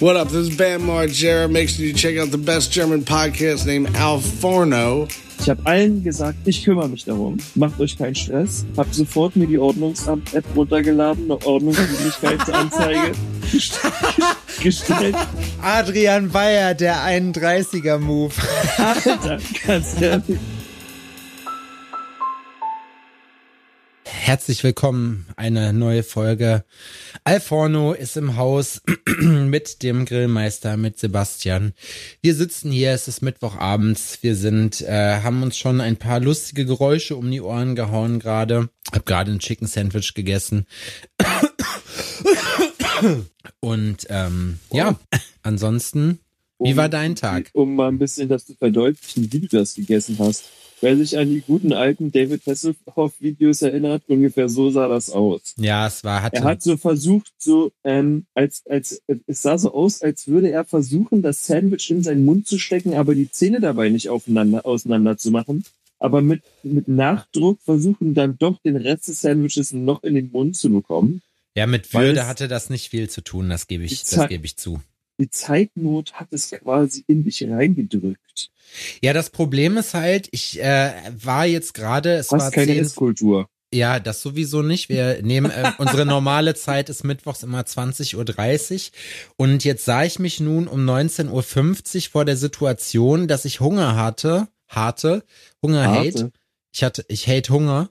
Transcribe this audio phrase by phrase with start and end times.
[0.00, 0.28] What up?
[0.28, 1.50] This is Bam Margera.
[1.50, 5.06] Make sure you check out the best German podcast named Al Forno.
[5.38, 7.36] Ich habe allen gesagt, ich kümmere mich darum.
[7.54, 8.64] Macht euch keinen Stress.
[8.78, 13.12] Hab sofort mir die Ordnungsamt-App runtergeladen, eine Ordnungswidrigkeitsanzeige
[14.62, 15.16] gestellt.
[15.62, 18.32] Adrian Bayer, der 31er-Move.
[18.78, 20.38] Alter, ganz ehrlich.
[24.30, 26.64] Herzlich willkommen, eine neue Folge.
[27.24, 28.80] Alforno ist im Haus
[29.20, 31.72] mit dem Grillmeister, mit Sebastian.
[32.22, 34.22] Wir sitzen hier, es ist Mittwochabends.
[34.22, 38.68] Wir sind, äh, haben uns schon ein paar lustige Geräusche um die Ohren gehauen gerade.
[38.92, 40.64] Hab gerade ein Chicken Sandwich gegessen.
[43.58, 44.96] Und ähm, ja,
[45.42, 46.20] ansonsten,
[46.60, 47.50] wie Um- war dein Tag?
[47.52, 50.44] Um mal ein bisschen das zu verdeutlichen, wie du das gegessen hast.
[50.80, 55.54] Wer sich an die guten alten David Hasselhoff-Videos erinnert, ungefähr so sah das aus.
[55.58, 59.74] Ja, es war, hatte, Er hat so versucht, so, ähm, als, als, es sah so
[59.74, 63.60] aus, als würde er versuchen, das Sandwich in seinen Mund zu stecken, aber die Zähne
[63.60, 65.64] dabei nicht aufeinander, auseinander zu machen.
[65.98, 70.56] Aber mit, mit Nachdruck versuchen dann doch den Rest des Sandwiches noch in den Mund
[70.56, 71.20] zu bekommen.
[71.54, 74.56] ja, mit Würde hatte das nicht viel zu tun, das gebe ich, das gebe ich
[74.56, 74.80] zu.
[75.20, 78.50] Die Zeitnot hat es quasi in dich reingedrückt.
[79.02, 83.48] Ja, das Problem ist halt, ich äh, war jetzt gerade, es Fast war keine Esskultur.
[83.70, 84.88] ja, das sowieso nicht.
[84.88, 88.92] Wir nehmen, äh, unsere normale Zeit ist mittwochs immer 20.30 Uhr
[89.36, 91.28] und jetzt sah ich mich nun um 19.50
[91.96, 95.22] Uhr vor der Situation, dass ich Hunger hatte, hatte,
[95.62, 96.32] Hunger hate, Harte.
[96.72, 97.90] ich hatte, ich hate Hunger.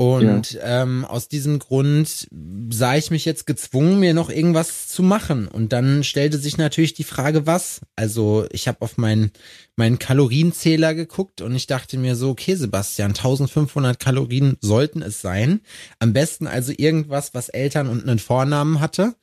[0.00, 2.26] Und ähm, aus diesem Grund
[2.70, 5.46] sah ich mich jetzt gezwungen, mir noch irgendwas zu machen.
[5.46, 7.82] Und dann stellte sich natürlich die Frage, was?
[7.96, 9.30] Also ich habe auf meinen
[9.76, 15.60] meinen Kalorienzähler geguckt und ich dachte mir so, okay, Sebastian, 1500 Kalorien sollten es sein.
[15.98, 19.16] Am besten also irgendwas, was Eltern und einen Vornamen hatte,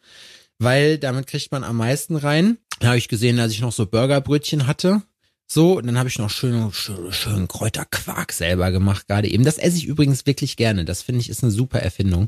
[0.59, 2.59] weil damit kriegt man am meisten rein.
[2.81, 5.02] Da habe ich gesehen, dass ich noch so Burgerbrötchen hatte.
[5.50, 9.45] So, und dann habe ich noch schön, schön, schön Kräuterquark selber gemacht gerade eben.
[9.45, 10.83] Das esse ich übrigens wirklich gerne.
[10.83, 12.27] Das finde ich ist eine super Erfindung.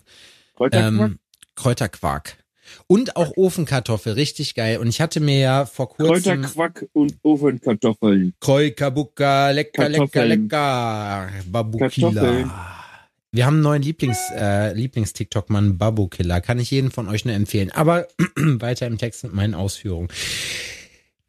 [0.55, 1.11] Kräuterquark?
[1.11, 1.19] Ähm,
[1.55, 2.37] Kräuterquark.
[2.87, 4.77] Und auch Ofenkartoffel, richtig geil.
[4.77, 8.33] Und ich hatte mir ja vor kurzem Kräuterquack und Ofenkartoffeln.
[8.39, 11.29] Kroikabuka, lecker, lecker, lecker.
[11.51, 12.75] Babukila.
[13.31, 16.41] Wir haben einen neuen Lieblings, äh, Lieblings-TikTok-Mann, Babukiller.
[16.41, 17.71] Kann ich jeden von euch nur empfehlen.
[17.71, 20.07] Aber weiter im Text mit meinen Ausführungen.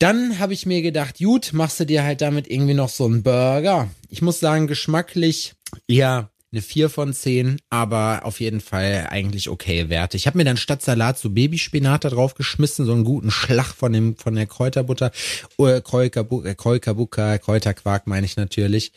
[0.01, 3.23] Dann habe ich mir gedacht, gut, machst du dir halt damit irgendwie noch so einen
[3.23, 3.91] Burger.
[4.09, 5.53] Ich muss sagen, geschmacklich
[5.87, 10.17] eher eine 4 von 10, aber auf jeden Fall eigentlich okay Werte.
[10.17, 13.67] Ich habe mir dann statt Salat so Babyspinat da drauf geschmissen, so einen guten Schlag
[13.75, 15.13] von dem von der Kräuterbutter,
[15.59, 18.93] äh, Kräuterbu- äh, Kräuterbuka, Kräuterquark meine ich natürlich.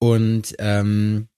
[0.00, 1.28] Und ähm,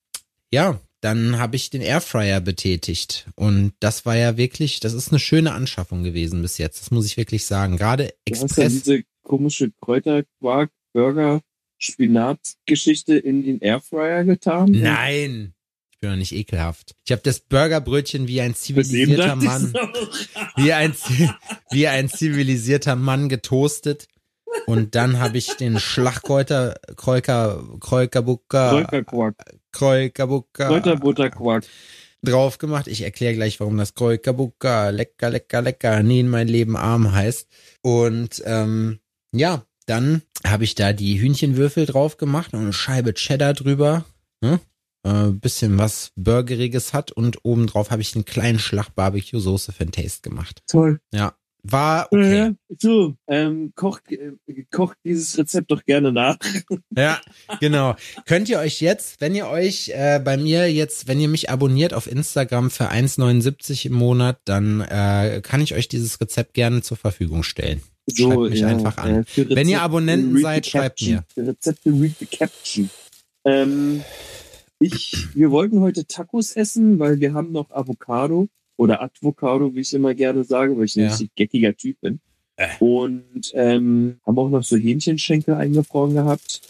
[0.51, 5.19] ja, dann habe ich den Airfryer betätigt und das war ja wirklich, das ist eine
[5.19, 6.81] schöne Anschaffung gewesen bis jetzt.
[6.81, 7.77] Das muss ich wirklich sagen.
[7.77, 8.73] Gerade Du hast ja Express.
[8.83, 11.41] diese komische Kräuterquark, Burger,
[11.79, 14.73] Spinat-Geschichte in den Airfryer getan.
[14.73, 15.55] Nein,
[15.93, 16.97] ich bin doch nicht ekelhaft.
[17.05, 19.73] Ich habe das Burgerbrötchen wie ein zivilisierter Mann,
[20.57, 20.95] wie ein,
[21.71, 24.09] wie ein zivilisierter Mann getoastet.
[24.67, 29.37] Und dann habe ich den Schlagkräuter, Kräuker, Kräukerbucker, Kräuterquark,
[29.71, 31.65] Kräukerbucker Kräuterbutterquark.
[32.23, 32.89] drauf gemacht.
[32.89, 37.49] Ich erkläre gleich, warum das Kräukerbucker lecker, lecker, lecker, nie in mein Leben arm heißt.
[37.83, 38.99] Und ähm,
[39.33, 44.05] ja, dann habe ich da die Hühnchenwürfel drauf gemacht und eine Scheibe Cheddar drüber.
[44.41, 44.61] Ne?
[45.03, 49.93] Äh, bisschen was Burgeriges hat und obendrauf habe ich einen kleinen Schlag Barbecue-Soße für den
[49.93, 50.63] Taste gemacht.
[50.67, 51.01] Toll.
[51.13, 52.49] Ja, war okay.
[52.49, 54.33] Äh, so, ähm, kocht, äh,
[54.71, 56.37] kocht dieses Rezept doch gerne nach.
[56.97, 57.21] Ja,
[57.61, 57.95] genau.
[58.27, 61.95] Könnt ihr euch jetzt, wenn ihr euch äh, bei mir jetzt, wenn ihr mich abonniert
[61.95, 66.97] auf Instagram für 1,79 im Monat, dann äh, kann ich euch dieses Rezept gerne zur
[66.97, 67.81] Verfügung stellen.
[68.07, 69.25] So, Schreibt mich einfach an.
[69.25, 71.25] für Wenn ihr Rezepte Abonnenten seid, schreibt mir.
[71.33, 72.91] Für Rezepte read the caption.
[73.45, 74.03] Ähm,
[74.79, 79.93] ich, wir wollten heute Tacos essen, weil wir haben noch Avocado oder Advocado, wie ich
[79.95, 81.09] immer gerne sage, weil ich ein Ja.
[81.11, 82.21] richtig geckiger Typ bin.
[82.57, 82.69] Äh.
[82.81, 86.63] Und ähm, haben auch noch so Hähnchenschenkel eingefroren gehabt.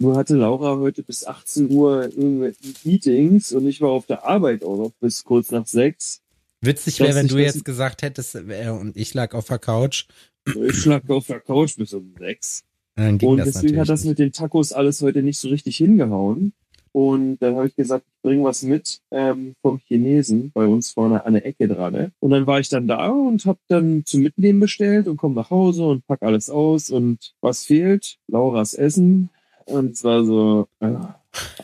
[0.00, 4.62] Nur hatte Laura heute bis 18 Uhr irgendwelche Meetings und ich war auf der Arbeit
[4.62, 6.20] auch noch bis kurz nach sechs.
[6.60, 10.06] Witzig wäre, wenn du jetzt gesagt hättest, äh, und ich lag auf der Couch,
[10.56, 12.64] Ich lag auf der Couch bis um sechs.
[12.96, 16.52] Und deswegen hat das mit den Tacos alles heute nicht so richtig hingehauen.
[16.92, 21.24] Und dann habe ich gesagt, ich bringe was mit ähm, vom Chinesen bei uns vorne
[21.24, 21.92] an der Ecke dran.
[21.92, 22.12] Ne?
[22.18, 25.50] Und dann war ich dann da und habe dann zum Mitnehmen bestellt und komme nach
[25.50, 26.90] Hause und pack alles aus.
[26.90, 28.16] Und was fehlt?
[28.26, 29.30] Lauras Essen.
[29.66, 30.94] Und es war so, äh,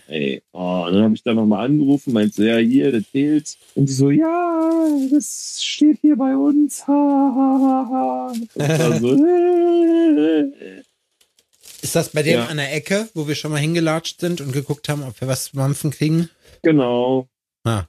[0.09, 3.57] Ey, oh, dann habe ich da nochmal angerufen, meinte so, ja, hier, das fehlt.
[3.75, 6.87] Und die so, ja, das steht hier bei uns.
[6.87, 8.33] Ha, ha, ha, ha.
[8.33, 9.15] Und dann so,
[11.83, 12.47] Ist das bei dem Ja.
[12.47, 15.45] an der Ecke, wo wir schon mal hingelatscht sind und geguckt haben, ob wir was
[15.51, 16.31] zu mampfen kriegen?
[16.63, 17.29] genau.
[17.65, 17.85] Ah.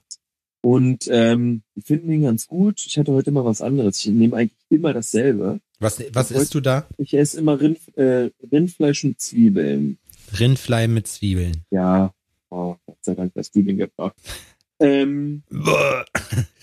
[0.62, 2.82] Und ähm, ich finde ihn ganz gut.
[2.86, 4.00] Ich hatte heute mal was anderes.
[4.00, 5.60] Ich nehme eigentlich immer dasselbe.
[5.78, 6.88] Was, was isst du da?
[6.98, 9.98] Ich esse immer Rind, äh, Rindfleisch mit Zwiebeln.
[10.38, 11.62] Rindfleisch mit Zwiebeln.
[11.70, 12.12] Ja,
[12.50, 14.14] oh, Gott sei Dank hast du den gebracht.
[14.78, 15.42] Ähm,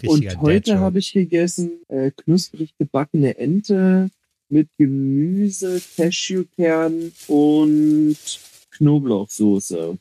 [0.06, 4.10] und heute habe ich gegessen äh, knusprig gebackene Ente
[4.50, 8.18] mit Gemüse, Cashewkern und
[8.72, 9.98] Knoblauchsoße.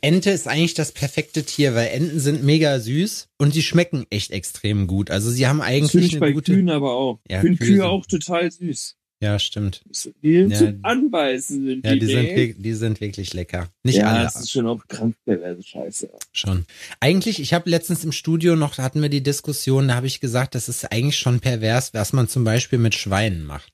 [0.00, 4.30] Ente ist eigentlich das perfekte Tier, weil Enten sind mega süß und die schmecken echt
[4.30, 5.10] extrem gut.
[5.10, 6.52] Also sie haben eigentlich ich eine bei gute.
[6.54, 7.20] Kühen aber auch.
[7.28, 8.96] Ja, Kühe auch total süß.
[9.24, 9.82] Ja, stimmt.
[10.22, 10.50] Die Ja.
[10.58, 13.68] zum Anbeißen sind Ja, die sind, wirk- die sind wirklich lecker.
[13.82, 14.24] Nicht ja, alle.
[14.24, 16.10] das ist schon auch krank perverse Scheiße.
[16.32, 16.66] Schon.
[17.00, 20.20] Eigentlich, ich habe letztens im Studio noch, da hatten wir die Diskussion, da habe ich
[20.20, 23.72] gesagt, das ist eigentlich schon pervers, was man zum Beispiel mit Schweinen macht.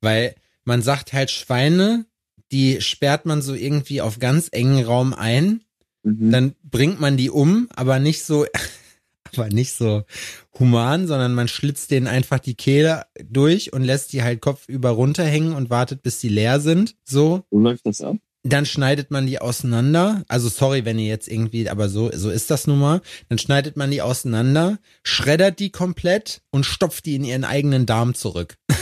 [0.00, 2.06] Weil man sagt halt, Schweine,
[2.50, 5.60] die sperrt man so irgendwie auf ganz engen Raum ein,
[6.02, 6.30] Mhm.
[6.30, 8.46] dann bringt man die um, aber nicht so,
[9.36, 10.04] aber nicht so
[10.58, 15.54] human, sondern man schlitzt denen einfach die Kehle durch und lässt die halt kopfüber runterhängen
[15.54, 16.96] und wartet, bis die leer sind.
[17.04, 18.16] So, Wo läuft das ab?
[18.44, 20.22] dann schneidet man die auseinander.
[20.28, 23.00] Also sorry, wenn ihr jetzt irgendwie, aber so, so ist das nun mal.
[23.28, 28.14] Dann schneidet man die auseinander, schreddert die komplett und stopft die in ihren eigenen Darm
[28.14, 28.56] zurück.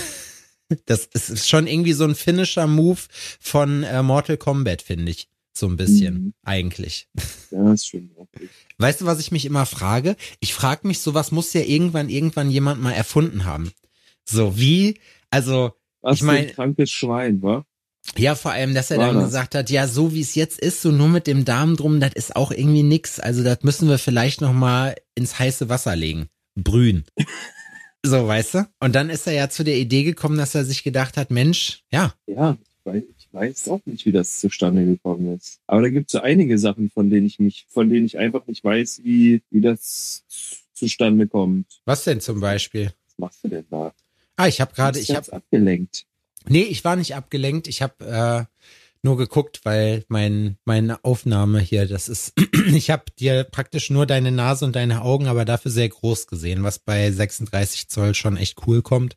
[0.86, 2.98] Das ist schon irgendwie so ein Finisher-Move
[3.38, 5.28] von äh, Mortal Kombat, finde ich.
[5.56, 6.34] So ein bisschen, Mhm.
[6.44, 7.08] eigentlich.
[7.50, 8.48] Ja, ist schon okay.
[8.78, 10.16] Weißt du, was ich mich immer frage?
[10.40, 13.72] Ich frage mich, sowas muss ja irgendwann, irgendwann jemand mal erfunden haben.
[14.24, 14.98] So, wie,
[15.30, 15.72] also,
[16.02, 17.64] Was Ich mein- für ein krankes Schwein, wa?
[18.18, 19.24] Ja, vor allem, dass er War dann das?
[19.26, 22.12] gesagt hat, ja, so wie es jetzt ist, so nur mit dem Darm drum, das
[22.14, 23.18] ist auch irgendwie nix.
[23.18, 27.04] Also das müssen wir vielleicht noch mal ins heiße Wasser legen, brühen.
[28.04, 28.68] so, weißt du?
[28.80, 31.82] Und dann ist er ja zu der Idee gekommen, dass er sich gedacht hat, Mensch,
[31.90, 32.56] ja, Ja,
[32.92, 35.60] ich weiß, ich weiß auch nicht, wie das zustande gekommen ist.
[35.66, 38.46] Aber da gibt es so einige Sachen, von denen ich mich, von denen ich einfach
[38.46, 40.24] nicht weiß, wie, wie das
[40.72, 41.66] zustande kommt.
[41.84, 42.86] was denn zum Beispiel?
[43.06, 43.94] Was machst du denn da?
[44.36, 46.04] Ah, ich habe gerade, ich habe, abgelenkt.
[46.48, 47.68] nee, ich war nicht abgelenkt.
[47.68, 48.44] Ich habe äh,
[49.02, 52.34] nur geguckt, weil mein meine Aufnahme hier, das ist,
[52.66, 56.64] ich habe dir praktisch nur deine Nase und deine Augen, aber dafür sehr groß gesehen,
[56.64, 59.16] was bei 36 Zoll schon echt cool kommt.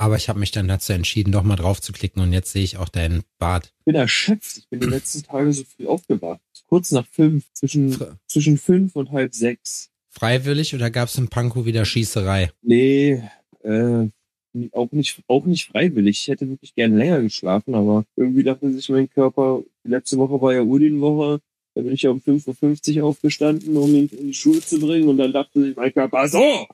[0.00, 2.64] Aber ich habe mich dann dazu entschieden, doch mal drauf zu klicken und jetzt sehe
[2.64, 3.74] ich auch deinen Bart.
[3.80, 4.56] Ich bin erschöpft.
[4.56, 6.40] Ich bin die letzten Tage so früh aufgewacht.
[6.68, 7.94] Kurz nach fünf, zwischen,
[8.26, 9.90] zwischen fünf und halb sechs.
[10.08, 12.50] Freiwillig oder gab es in Pankow wieder Schießerei?
[12.62, 13.22] Nee,
[13.62, 14.08] äh,
[14.72, 16.22] auch nicht, auch nicht freiwillig.
[16.22, 20.40] Ich hätte wirklich gern länger geschlafen, aber irgendwie dachte sich mein Körper, die letzte Woche
[20.40, 21.40] war ja Udin-Woche,
[21.74, 25.08] da bin ich ja um 5.50 Uhr aufgestanden, um ihn in die Schule zu bringen
[25.08, 26.66] und dann dachte sich mein Körper, so,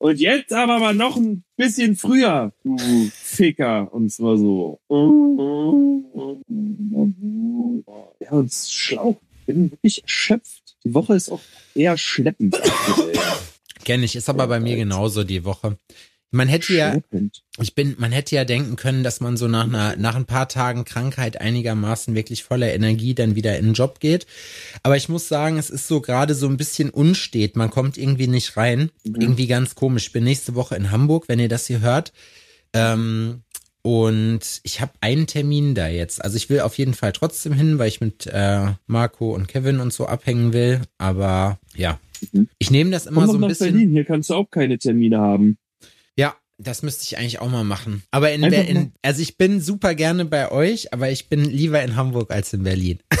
[0.00, 2.76] und jetzt aber mal noch ein bisschen früher, du
[3.12, 4.80] Ficker, und zwar so.
[8.18, 8.50] Ja, und.
[9.40, 10.76] Ich bin wirklich erschöpft.
[10.84, 11.42] Die Woche ist auch
[11.74, 12.56] eher schleppend.
[12.56, 13.18] aktuell.
[13.84, 15.76] Kenn ich, ist aber bei mir genauso die Woche.
[16.32, 16.96] Man hätte ja,
[17.58, 20.48] ich bin, man hätte ja denken können, dass man so nach einer, nach ein paar
[20.48, 24.26] Tagen Krankheit einigermaßen wirklich voller Energie dann wieder in den Job geht.
[24.84, 27.56] Aber ich muss sagen, es ist so gerade so ein bisschen unstet.
[27.56, 28.90] Man kommt irgendwie nicht rein.
[29.04, 29.16] Mhm.
[29.20, 30.06] Irgendwie ganz komisch.
[30.06, 32.12] Ich bin nächste Woche in Hamburg, wenn ihr das hier hört.
[32.72, 33.42] Ähm,
[33.82, 36.22] und ich habe einen Termin da jetzt.
[36.22, 39.80] Also ich will auf jeden Fall trotzdem hin, weil ich mit äh, Marco und Kevin
[39.80, 40.82] und so abhängen will.
[40.98, 41.98] Aber ja,
[42.32, 42.48] Mhm.
[42.58, 43.72] ich nehme das immer Komm so ein nach bisschen.
[43.72, 45.56] Berlin, hier kannst du auch keine Termine haben.
[46.62, 48.02] Das müsste ich eigentlich auch mal machen.
[48.10, 51.96] Aber in, in also ich bin super gerne bei euch, aber ich bin lieber in
[51.96, 52.98] Hamburg als in Berlin.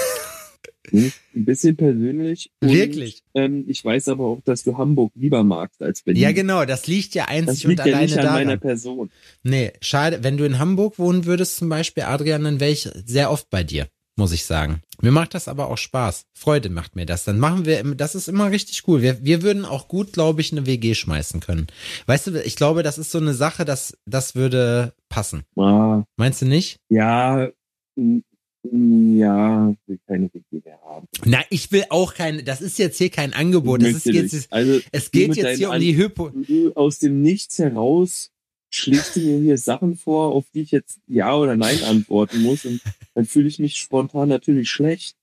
[0.92, 2.50] Ein bisschen persönlich.
[2.60, 3.22] Und, Wirklich?
[3.34, 6.22] Ähm, ich weiß aber auch, dass du Hamburg lieber magst als Berlin.
[6.22, 8.40] Ja, genau, das liegt ja Das einzig liegt und ja alleine nicht an daran.
[8.40, 9.10] meiner Person.
[9.42, 10.22] Nee, schade.
[10.22, 13.62] Wenn du in Hamburg wohnen würdest zum Beispiel, Adrian, dann wäre ich sehr oft bei
[13.62, 13.86] dir,
[14.20, 14.82] muss ich sagen.
[15.00, 16.26] Mir macht das aber auch Spaß.
[16.34, 17.24] Freude macht mir das.
[17.24, 19.00] Dann machen wir, das ist immer richtig cool.
[19.00, 21.68] Wir, wir würden auch gut, glaube ich, eine WG schmeißen können.
[22.04, 25.44] Weißt du, ich glaube, das ist so eine Sache, das, das würde passen.
[25.56, 26.76] Ah, Meinst du nicht?
[26.90, 27.48] ja,
[27.96, 31.06] ja, will keine WG mehr haben.
[31.24, 33.82] Na, ich will auch kein, das ist jetzt hier kein Angebot.
[33.82, 36.30] Das ist jetzt, also, es geht jetzt hier um die Hypo.
[36.74, 38.30] aus dem Nichts heraus
[38.70, 42.64] schlägst du mir hier Sachen vor, auf die ich jetzt Ja oder Nein antworten muss.
[42.64, 42.80] Und
[43.14, 45.16] dann fühle ich mich spontan natürlich schlecht.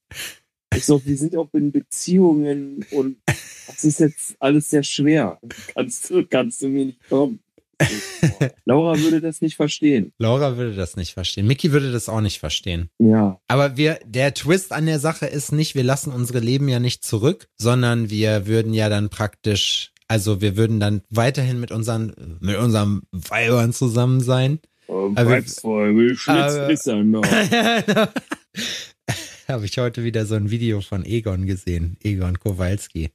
[0.74, 3.16] Ich so, wir sind auch in Beziehungen und
[3.66, 5.40] das ist jetzt alles sehr schwer.
[5.74, 7.40] Kannst du, kannst du mir nicht kommen.
[8.64, 10.12] Laura würde das nicht verstehen.
[10.18, 11.46] Laura würde das nicht verstehen.
[11.46, 12.90] Mickey würde das auch nicht verstehen.
[12.98, 13.40] Ja.
[13.46, 17.04] Aber wir, der Twist an der Sache ist nicht, wir lassen unsere Leben ja nicht
[17.04, 22.56] zurück, sondern wir würden ja dann praktisch, also wir würden dann weiterhin mit unseren, mit
[22.56, 24.58] unseren Weibern zusammen sein.
[24.88, 27.24] Oh, Aber- Weibsvogel, Schlitz Aber- ist er noch.
[29.48, 31.96] Habe ich heute wieder so ein Video von Egon gesehen.
[32.02, 33.10] Egon Kowalski.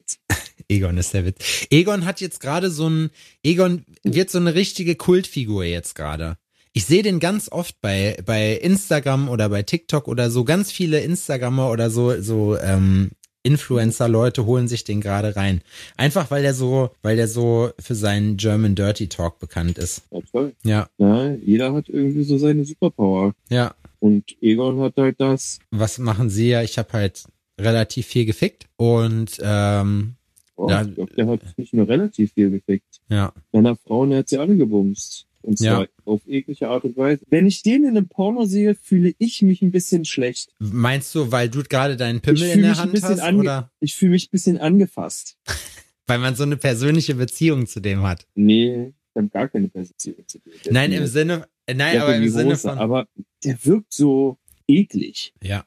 [0.67, 1.67] Egon ist der Witz.
[1.69, 3.09] Egon hat jetzt gerade so ein,
[3.43, 6.37] Egon wird so eine richtige Kultfigur jetzt gerade.
[6.71, 10.43] Ich sehe den ganz oft bei, bei Instagram oder bei TikTok oder so.
[10.43, 13.11] Ganz viele Instagrammer oder so, so, ähm,
[13.43, 15.61] Influencer-Leute holen sich den gerade rein.
[15.97, 20.01] Einfach weil der so, weil der so für seinen German Dirty Talk bekannt ist.
[20.11, 20.53] Ja, toll.
[20.63, 23.33] Ja, Ja, jeder hat irgendwie so seine Superpower.
[23.49, 23.73] ja.
[23.99, 25.59] Und Egon hat halt das.
[25.71, 26.61] Was machen sie ja?
[26.61, 27.23] Ich habe halt
[27.57, 30.15] relativ viel gefickt und ähm,
[30.55, 30.81] Oh, Ja.
[30.83, 32.99] ich glaube, der hat nicht nur relativ viel gefickt.
[33.09, 35.25] ja, Männer, Frauen, er hat sie alle gebumst.
[35.43, 35.87] Und zwar Ja.
[36.05, 37.23] auf eklige Art und Weise.
[37.29, 40.51] Wenn ich den in einem Porno sehe, fühle ich mich ein bisschen schlecht.
[40.59, 44.27] Meinst du, weil du gerade deinen Pimmel in der Hand hast oder Ich fühle mich
[44.27, 45.37] ein bisschen angefasst.
[46.07, 48.25] weil man so eine persönliche Beziehung zu dem hat?
[48.35, 50.51] Nee, ich habe gar keine Position zu dir.
[50.65, 53.07] Der Nein, im Sinne, äh, nein, aber im Sinne von, Aber
[53.43, 55.33] der wirkt so eklig.
[55.43, 55.65] ja,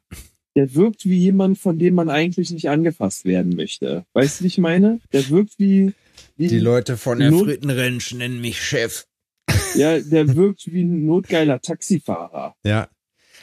[0.54, 4.06] Der wirkt wie jemand, von dem man eigentlich nicht angefasst werden möchte.
[4.14, 5.00] Weißt du, wie ich meine?
[5.12, 5.92] Der wirkt wie,
[6.38, 9.06] die Leute von der Not- Frittenrensch nennen mich Chef.
[9.76, 12.54] Ja, der wirkt wie ein notgeiler Taxifahrer.
[12.64, 12.88] Ja.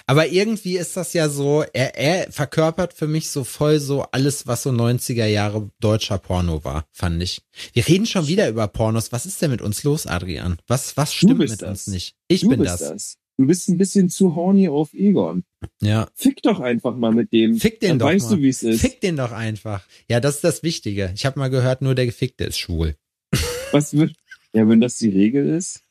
[0.05, 4.47] Aber irgendwie ist das ja so, er, er verkörpert für mich so voll so alles,
[4.47, 7.41] was so 90er Jahre deutscher Porno war, fand ich.
[7.71, 9.11] Wir reden schon wieder über Pornos.
[9.13, 10.57] Was ist denn mit uns los, Adrian?
[10.67, 11.69] Was, was stimmt mit das.
[11.69, 12.15] uns nicht?
[12.27, 12.89] Ich du bin bist das.
[12.89, 13.17] das.
[13.37, 15.43] Du bist ein bisschen zu horny auf Egon.
[15.81, 16.07] Ja.
[16.13, 17.55] Fick doch einfach mal mit dem.
[17.55, 18.35] Fick den Dann doch weißt mal.
[18.35, 18.81] du, wie es ist.
[18.81, 19.87] Fick den doch einfach.
[20.07, 21.11] Ja, das ist das Wichtige.
[21.15, 22.95] Ich habe mal gehört, nur der Gefickte ist schwul.
[23.71, 24.13] Was wird,
[24.53, 25.82] ja, wenn das die Regel ist.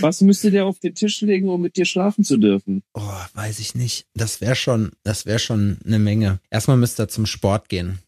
[0.00, 2.82] Was müsste der auf den Tisch legen, um mit dir schlafen zu dürfen?
[2.94, 3.00] Oh,
[3.34, 4.06] weiß ich nicht.
[4.14, 6.40] Das wäre schon, das wäre schon eine Menge.
[6.50, 7.98] Erstmal müsste er zum Sport gehen.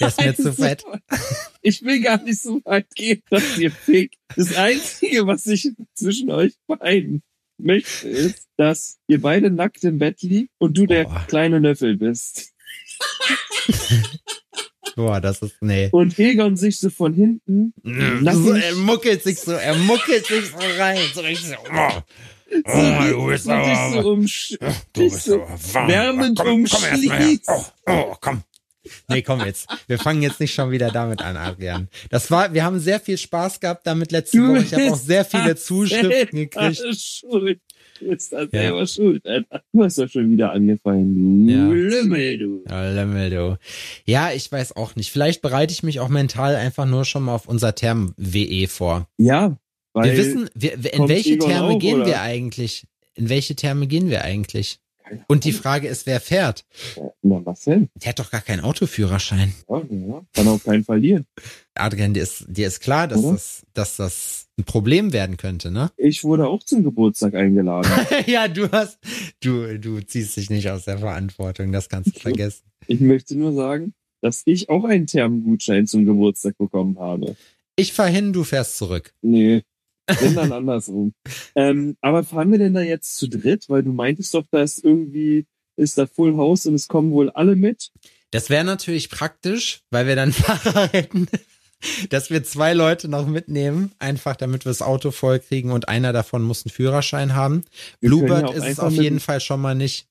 [0.00, 0.84] Der ist mir zu fett.
[1.60, 4.14] Ich will gar nicht so weit gehen, dass ihr fickt.
[4.36, 7.22] Das Einzige, was ich zwischen euch beiden
[7.58, 11.24] möchte, ist, dass ihr beide nackt im Bett liegt und du der Boah.
[11.28, 12.54] kleine Nöffel bist.
[14.98, 15.88] Boah, das ist, nee.
[15.92, 20.46] Und Egon sich so von hinten nackig- So, er muckelt sich so, er muckelt sich
[20.46, 20.98] so rein.
[21.14, 22.02] So richtig so, oh,
[22.64, 24.56] oh, du bist so dich aber, so umsch
[24.92, 25.88] du bist so aber warm.
[25.88, 27.44] wärmend komm, umschließt.
[27.48, 28.42] Oh, oh, komm.
[29.06, 29.68] Nee, komm jetzt.
[29.86, 31.88] Wir fangen jetzt nicht schon wieder damit an, Adrian.
[32.10, 34.64] Das war, wir haben sehr viel Spaß gehabt damit letzte Woche.
[34.64, 36.82] Ich habe auch sehr viele Zuschriften gekriegt.
[38.00, 38.48] Du bist da Ja.
[38.50, 39.62] selber schuld, Alter.
[39.72, 41.68] Du hast doch schon wieder angefangen, du Ja.
[41.68, 42.64] Lümmel, du.
[42.68, 43.58] Ja, Lemmel, du.
[44.04, 45.10] Ja, ich weiß auch nicht.
[45.10, 49.08] Vielleicht bereite ich mich auch mental einfach nur schon mal auf unser Therm-WE vor.
[49.18, 49.56] Ja,
[49.92, 52.06] weil wir wissen, wir, in welche Egon Therme auch, gehen oder?
[52.06, 52.86] wir eigentlich?
[53.14, 54.78] In welche Therme gehen wir eigentlich?
[55.26, 56.66] Und die Frage ist, wer fährt?
[57.22, 57.88] Na, was denn?
[57.94, 59.54] Der hat doch gar keinen Autoführerschein.
[59.68, 60.22] Ja, ja.
[60.34, 61.26] Kann auch keinen verlieren.
[61.74, 63.32] Adrian, dir ist, dir ist klar, dass Oder?
[63.32, 65.90] das, dass das ein Problem werden könnte, ne?
[65.96, 67.90] Ich wurde auch zum Geburtstag eingeladen.
[68.26, 68.98] ja, du hast,
[69.40, 72.64] du, du ziehst dich nicht aus der Verantwortung, das kannst du vergessen.
[72.86, 77.36] Ich möchte nur sagen, dass ich auch einen Thermengutschein zum Geburtstag bekommen habe.
[77.76, 79.14] Ich fahr hin, du fährst zurück.
[79.22, 79.62] Nee,
[80.20, 81.12] wenn dann andersrum.
[81.54, 83.68] Ähm, aber fahren wir denn da jetzt zu dritt?
[83.68, 85.46] Weil du meintest doch, da ist irgendwie,
[85.76, 87.90] ist da Full House und es kommen wohl alle mit.
[88.30, 91.28] Das wäre natürlich praktisch, weil wir dann Fahrer hätten,
[92.10, 96.12] dass wir zwei Leute noch mitnehmen, einfach damit wir das Auto voll kriegen und einer
[96.12, 97.64] davon muss einen Führerschein haben.
[98.00, 100.06] Wir Bluebird ja ist es auf mit- jeden Fall schon mal nicht.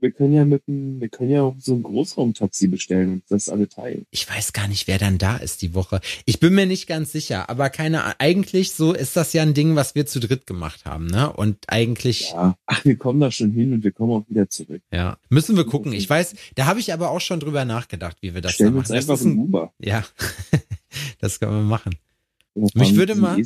[0.00, 3.48] Wir können ja mit dem, wir können ja auch so ein Großraumtaxi bestellen und das
[3.48, 4.04] alle teilen.
[4.10, 6.00] Ich weiß gar nicht, wer dann da ist die Woche.
[6.24, 8.14] Ich bin mir nicht ganz sicher, aber keine Ahnung.
[8.18, 11.32] Eigentlich so ist das ja ein Ding, was wir zu dritt gemacht haben, ne?
[11.32, 12.56] Und eigentlich Ja.
[12.66, 14.82] Ach, wir kommen da schon hin und wir kommen auch wieder zurück.
[14.92, 15.92] Ja, müssen wir gucken.
[15.92, 18.70] Ich weiß, da habe ich aber auch schon drüber nachgedacht, wie wir das da Stellen
[18.70, 18.78] machen.
[18.80, 19.72] uns Das einfach ist ein, ein Uber.
[19.78, 20.02] ja,
[21.18, 21.94] das können wir machen.
[22.54, 23.42] Mich würde mal-.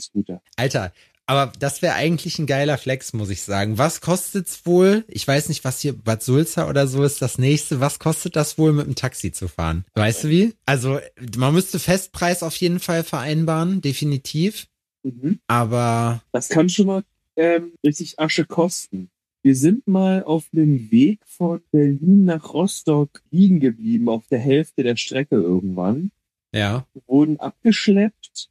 [0.56, 0.92] Alter,
[1.26, 3.78] aber das wäre eigentlich ein geiler Flex, muss ich sagen.
[3.78, 5.04] Was kostet's wohl?
[5.08, 7.80] Ich weiß nicht, was hier Bad Sulza oder so ist das nächste.
[7.80, 9.84] Was kostet das wohl, mit dem Taxi zu fahren?
[9.94, 10.54] Weißt du wie?
[10.66, 11.00] Also,
[11.36, 14.68] man müsste Festpreis auf jeden Fall vereinbaren, definitiv.
[15.02, 15.40] Mhm.
[15.48, 17.02] Aber Das kann schon mal
[17.34, 19.10] ähm, richtig Asche kosten.
[19.42, 24.82] Wir sind mal auf dem Weg von Berlin nach Rostock liegen geblieben, auf der Hälfte
[24.82, 26.10] der Strecke irgendwann,
[26.56, 28.50] ja, wurden abgeschleppt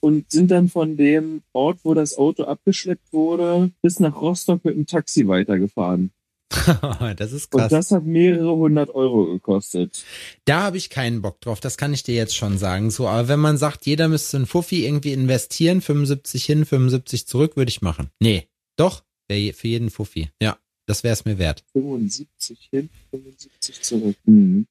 [0.00, 4.76] und sind dann von dem Ort, wo das Auto abgeschleppt wurde, bis nach Rostock mit
[4.76, 6.12] dem Taxi weitergefahren.
[7.16, 7.64] das ist krass.
[7.64, 10.04] Und das hat mehrere hundert Euro gekostet.
[10.44, 12.90] Da habe ich keinen Bock drauf, das kann ich dir jetzt schon sagen.
[12.90, 17.56] So, aber wenn man sagt, jeder müsste ein Fuffi irgendwie investieren, 75 hin, 75 zurück,
[17.56, 18.10] würde ich machen.
[18.20, 20.28] Nee, doch, für jeden Fuffi.
[20.40, 21.64] Ja, das wäre es mir wert.
[21.72, 24.16] 75 hin, 75 zurück.
[24.24, 24.66] Mhm.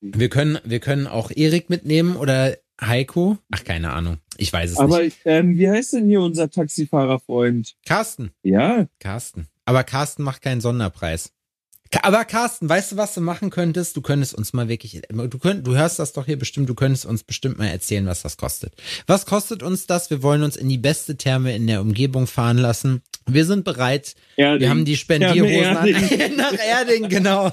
[0.00, 3.38] Wir können, wir können auch Erik mitnehmen oder Heiko.
[3.50, 4.18] Ach, keine Ahnung.
[4.36, 5.18] Ich weiß es Aber nicht.
[5.24, 7.74] ähm, wie heißt denn hier unser Taxifahrerfreund?
[7.84, 8.30] Carsten.
[8.42, 9.48] Ja, Carsten.
[9.64, 11.32] Aber Carsten macht keinen Sonderpreis.
[12.02, 13.96] Aber Carsten, weißt du, was du machen könntest?
[13.96, 17.06] Du könntest uns mal wirklich, du könnt, du hörst das doch hier bestimmt, du könntest
[17.06, 18.74] uns bestimmt mal erzählen, was das kostet.
[19.06, 20.10] Was kostet uns das?
[20.10, 23.02] Wir wollen uns in die beste Therme in der Umgebung fahren lassen.
[23.26, 24.14] Wir sind bereit.
[24.36, 24.60] Erding.
[24.60, 25.88] Wir haben die Spendierhosen an.
[26.36, 27.52] nach Erding, genau.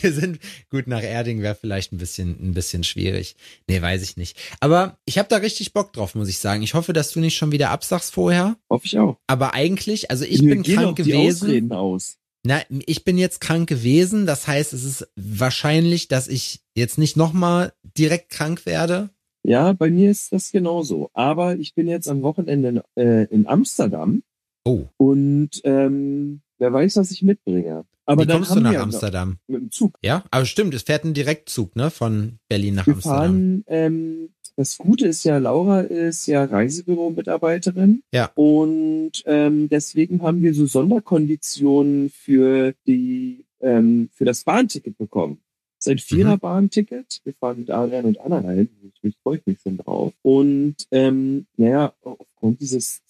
[0.00, 0.38] Wir sind,
[0.70, 3.36] gut, nach Erding wäre vielleicht ein bisschen, ein bisschen schwierig.
[3.68, 4.36] Nee, weiß ich nicht.
[4.60, 6.62] Aber ich habe da richtig Bock drauf, muss ich sagen.
[6.62, 8.56] Ich hoffe, dass du nicht schon wieder absagst vorher.
[8.68, 9.18] Hoffe ich auch.
[9.26, 11.46] Aber eigentlich, also ich Wir bin krank gewesen.
[11.46, 12.19] Ausreden aus.
[12.44, 14.26] Na, ich bin jetzt krank gewesen.
[14.26, 19.10] Das heißt, es ist wahrscheinlich, dass ich jetzt nicht nochmal direkt krank werde.
[19.42, 21.10] Ja, bei mir ist das genauso.
[21.12, 24.22] Aber ich bin jetzt am Wochenende in, äh, in Amsterdam
[24.64, 27.84] Oh, und ähm, wer weiß, was ich mitbringe.
[28.04, 29.38] Aber wie kommst du nach Amsterdam?
[29.46, 29.96] Mit dem Zug.
[30.02, 33.18] Ja, aber stimmt, es fährt ein Direktzug, ne, von Berlin nach Wir Amsterdam.
[33.18, 34.28] fahren, ähm,
[34.60, 38.02] das Gute ist ja, Laura ist ja Reisebüro-Mitarbeiterin.
[38.12, 38.30] Ja.
[38.34, 45.38] Und ähm, deswegen haben wir so Sonderkonditionen für die ähm, für das Bahnticket bekommen.
[45.78, 47.22] Das ist ein Vierer-Bahnticket.
[47.24, 48.68] Wir fahren mit Adrian und Anna rein.
[49.00, 50.12] Ich freue ich mich schon drauf.
[50.20, 53.00] Und ähm, naja, aufgrund dieses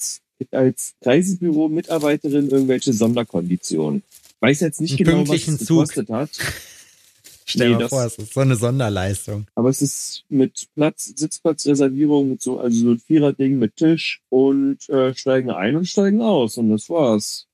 [0.52, 4.04] als Reisebüro-Mitarbeiterin irgendwelche Sonderkonditionen.
[4.38, 6.30] Weiß jetzt nicht Einen genau, was es gekostet hat.
[7.50, 9.46] Stell Nee, dir das- vor, es ist so eine Sonderleistung.
[9.54, 14.88] Aber es ist mit Platz, Sitzplatzreservierung, mit so, also so ein Vierer-Ding mit Tisch und
[14.88, 17.46] äh, steigen ein und steigen aus und das war's.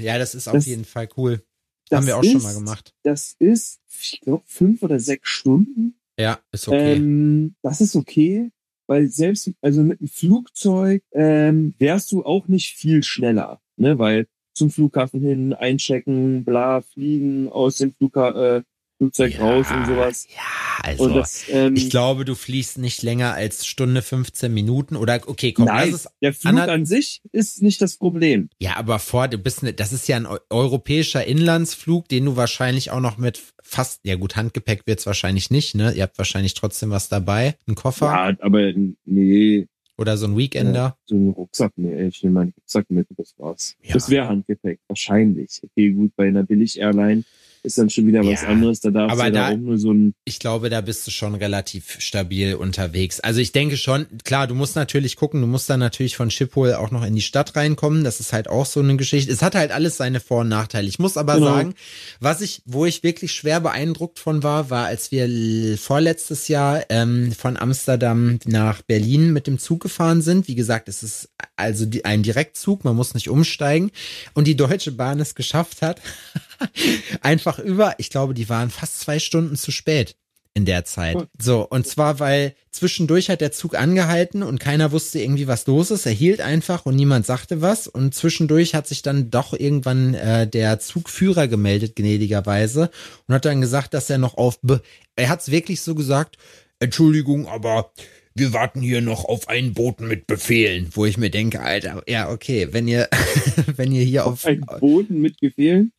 [0.00, 1.42] Ja, das ist auf Das- jeden Fall cool.
[1.90, 2.92] Das Haben wir auch ist, schon mal gemacht.
[3.02, 5.98] Das ist, ich glaube, fünf oder sechs Stunden.
[6.18, 6.94] Ja, ist okay.
[6.94, 8.50] Ähm, das ist okay,
[8.86, 13.98] weil selbst, also mit einem Flugzeug ähm, wärst du auch nicht viel schneller, ne?
[13.98, 18.62] Weil zum Flughafen hin, einchecken, bla, fliegen, aus dem Flugha äh,
[18.98, 20.26] Flugzeug raus und sowas.
[20.34, 21.08] Ja, also.
[21.14, 25.66] Das, ähm, ich glaube, du fliegst nicht länger als Stunde 15 Minuten oder okay, komm,
[25.66, 28.48] nein, lass es der Flug an sich ist nicht das Problem.
[28.58, 32.36] Ja, aber vor, du bist ne, das ist ja ein eu- europäischer Inlandsflug, den du
[32.36, 35.92] wahrscheinlich auch noch mit fast, ja gut, Handgepäck wird's wahrscheinlich nicht, ne?
[35.92, 38.72] Ihr habt wahrscheinlich trotzdem was dabei, ein Koffer Ja, aber
[39.04, 39.66] nee,
[39.96, 40.96] oder so ein Weekender.
[41.06, 43.76] so ein Rucksack, nee, ich nehme meinen Rucksack mit, das war's.
[43.82, 43.94] Ja.
[43.94, 45.60] Das wäre Handgepäck, wahrscheinlich.
[45.62, 47.22] Okay, gut, bei einer Billig-Airline
[47.64, 49.78] ist dann schon wieder was Ja, anderes, da darfst aber du da da- auch nur
[49.78, 53.20] so ein, Ich glaube, da bist du schon relativ stabil unterwegs.
[53.20, 56.74] Also ich denke schon, klar, du musst natürlich gucken, du musst dann natürlich von Schiphol
[56.74, 58.04] auch noch in die Stadt reinkommen.
[58.04, 59.32] Das ist halt auch so eine Geschichte.
[59.32, 60.86] Es hat halt alles seine Vor- und Nachteile.
[60.88, 61.46] Ich muss aber Genau.
[61.46, 61.74] sagen,
[62.20, 67.32] was ich, wo ich wirklich schwer beeindruckt von war, war, als wir vorletztes Jahr ähm,
[67.32, 70.48] von Amsterdam nach Berlin mit dem Zug gefahren sind.
[70.48, 73.90] Wie gesagt, es ist also die, ein Direktzug, man muss nicht umsteigen.
[74.34, 76.00] Und die Deutsche Bahn es geschafft hat,
[77.20, 80.16] einfach über, ich glaube, die waren fast zwei Stunden zu spät
[80.54, 81.26] in der Zeit.
[81.36, 85.90] So, und zwar, weil zwischendurch hat der Zug angehalten und keiner wusste irgendwie, was los
[85.90, 86.06] ist.
[86.06, 87.88] Er hielt einfach und niemand sagte was.
[87.88, 92.90] Und zwischendurch hat sich dann doch irgendwann äh, der Zugführer gemeldet, gnädigerweise,
[93.26, 94.80] und hat dann gesagt, dass er noch auf, Be
[95.16, 96.38] er hat es wirklich so gesagt,
[96.78, 97.92] Entschuldigung, aber
[98.34, 102.30] wir warten hier noch auf einen Boten mit Befehlen, wo ich mir denke, Alter, ja,
[102.30, 103.08] okay, wenn ihr,
[103.76, 105.92] wenn ihr hier auf, ein Boden mit Befehlen.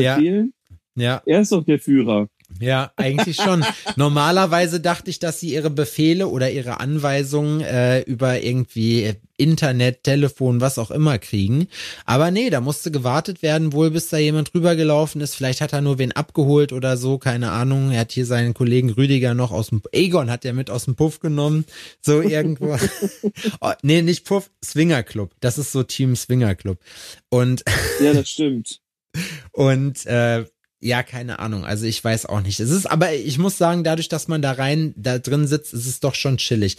[0.00, 0.16] Ja.
[0.16, 0.52] Befehlen.
[0.96, 2.28] ja, Er ist doch der Führer.
[2.58, 3.64] Ja, eigentlich schon.
[3.96, 10.60] Normalerweise dachte ich, dass sie ihre Befehle oder ihre Anweisungen äh, über irgendwie Internet, Telefon,
[10.60, 11.68] was auch immer kriegen.
[12.04, 15.34] Aber nee, da musste gewartet werden, wohl bis da jemand rübergelaufen ist.
[15.34, 17.92] Vielleicht hat er nur wen abgeholt oder so, keine Ahnung.
[17.92, 20.96] Er hat hier seinen Kollegen Rüdiger noch aus dem, Egon hat er mit aus dem
[20.96, 21.64] Puff genommen.
[22.00, 22.76] So irgendwo.
[23.60, 25.30] oh, nee, nicht Puff, Swinger Club.
[25.40, 26.78] Das ist so Team Swinger Club.
[27.30, 27.64] Und
[28.02, 28.80] Ja, das stimmt.
[29.52, 30.44] Und äh,
[30.82, 31.66] ja, keine Ahnung.
[31.66, 32.58] Also ich weiß auch nicht.
[32.58, 35.86] Es ist, aber ich muss sagen, dadurch, dass man da rein, da drin sitzt, ist
[35.86, 36.78] es doch schon chillig.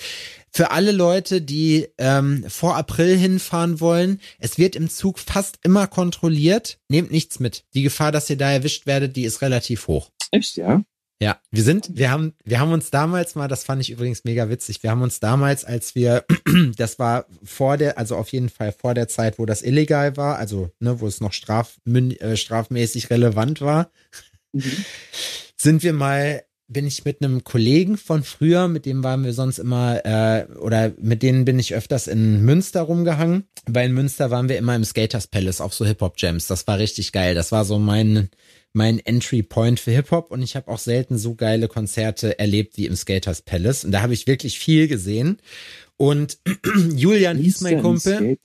[0.51, 5.85] Für alle Leute, die ähm, vor April hinfahren wollen, es wird im Zug fast immer
[5.85, 6.79] kontrolliert.
[6.89, 7.63] Nehmt nichts mit.
[7.75, 10.09] Die Gefahr, dass ihr da erwischt werdet, die ist relativ hoch.
[10.31, 10.81] Echt, ja?
[11.21, 14.49] Ja, wir sind, wir haben, wir haben uns damals mal, das fand ich übrigens mega
[14.49, 16.25] witzig, wir haben uns damals, als wir,
[16.77, 20.37] das war vor der, also auf jeden Fall vor der Zeit, wo das illegal war,
[20.39, 23.91] also ne, wo es noch straf, äh, strafmäßig relevant war,
[24.53, 24.85] Mhm.
[25.55, 29.59] sind wir mal bin ich mit einem Kollegen von früher, mit dem waren wir sonst
[29.59, 33.43] immer, äh, oder mit denen bin ich öfters in Münster rumgehangen.
[33.65, 36.47] Weil in Münster waren wir immer im Skaters Palace auf so Hip-Hop-Jams.
[36.47, 37.35] Das war richtig geil.
[37.35, 38.29] Das war so mein,
[38.73, 42.85] mein Entry Point für Hip-Hop und ich habe auch selten so geile Konzerte erlebt wie
[42.85, 43.83] im Skaters Palace.
[43.83, 45.39] Und da habe ich wirklich viel gesehen.
[45.97, 46.37] Und
[46.95, 48.37] Julian hieß mein Kumpel.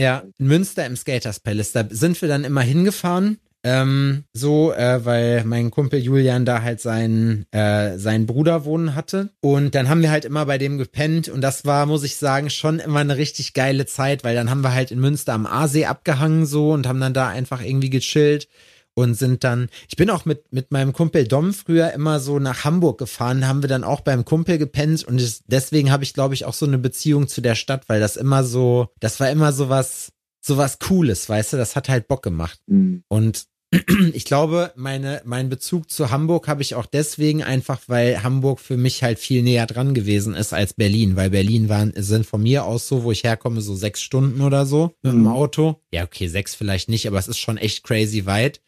[0.00, 1.72] Ja, in Münster im Skaters Palace.
[1.72, 3.38] Da sind wir dann immer hingefahren.
[3.64, 9.30] Ähm, so, äh, weil mein Kumpel Julian da halt seinen, äh, seinen Bruder wohnen hatte.
[9.40, 11.28] Und dann haben wir halt immer bei dem gepennt.
[11.28, 14.62] Und das war, muss ich sagen, schon immer eine richtig geile Zeit, weil dann haben
[14.62, 18.48] wir halt in Münster am Aasee abgehangen so und haben dann da einfach irgendwie gechillt
[18.94, 22.64] und sind dann, ich bin auch mit, mit meinem Kumpel Dom früher immer so nach
[22.64, 26.34] Hamburg gefahren, haben wir dann auch beim Kumpel gepennt und ich, deswegen habe ich, glaube
[26.34, 29.52] ich, auch so eine Beziehung zu der Stadt, weil das immer so, das war immer
[29.52, 32.60] so was, so was Cooles, weißt du, das hat halt Bock gemacht.
[32.66, 33.04] Mhm.
[33.08, 33.46] Und
[34.12, 38.76] ich glaube, meine, mein Bezug zu Hamburg habe ich auch deswegen einfach, weil Hamburg für
[38.76, 42.64] mich halt viel näher dran gewesen ist als Berlin, weil Berlin waren, sind von mir
[42.64, 45.28] aus so, wo ich herkomme, so sechs Stunden oder so mit dem mhm.
[45.28, 45.80] Auto.
[45.90, 48.60] Ja, okay, sechs vielleicht nicht, aber es ist schon echt crazy weit.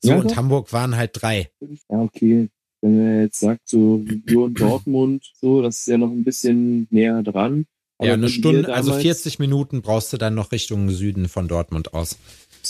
[0.00, 1.50] So, ja, und Hamburg waren halt drei.
[1.60, 2.48] Ja, okay.
[2.80, 7.22] Wenn er jetzt sagt, so Region Dortmund, so, das ist ja noch ein bisschen näher
[7.22, 7.66] dran.
[7.98, 11.94] Aber ja, eine Stunde, also 40 Minuten brauchst du dann noch Richtung Süden von Dortmund
[11.94, 12.16] aus.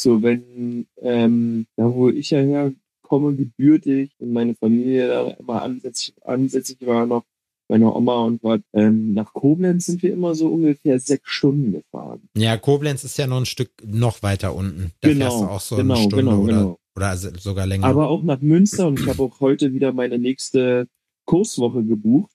[0.03, 6.15] So, wenn, ähm, da wo ich ja herkomme, gebürtig und meine Familie da immer ansässig,
[6.25, 7.25] ansässig war noch,
[7.69, 12.23] meine Oma und was, ähm, nach Koblenz sind wir immer so ungefähr sechs Stunden gefahren.
[12.35, 14.93] Ja, Koblenz ist ja noch ein Stück noch weiter unten.
[15.01, 16.79] Da genau, fährst du auch so genau, eine Stunde genau, oder, genau.
[16.97, 17.87] oder sogar länger.
[17.87, 20.89] Aber auch nach Münster und ich habe auch heute wieder meine nächste
[21.27, 22.33] Kurswoche gebucht.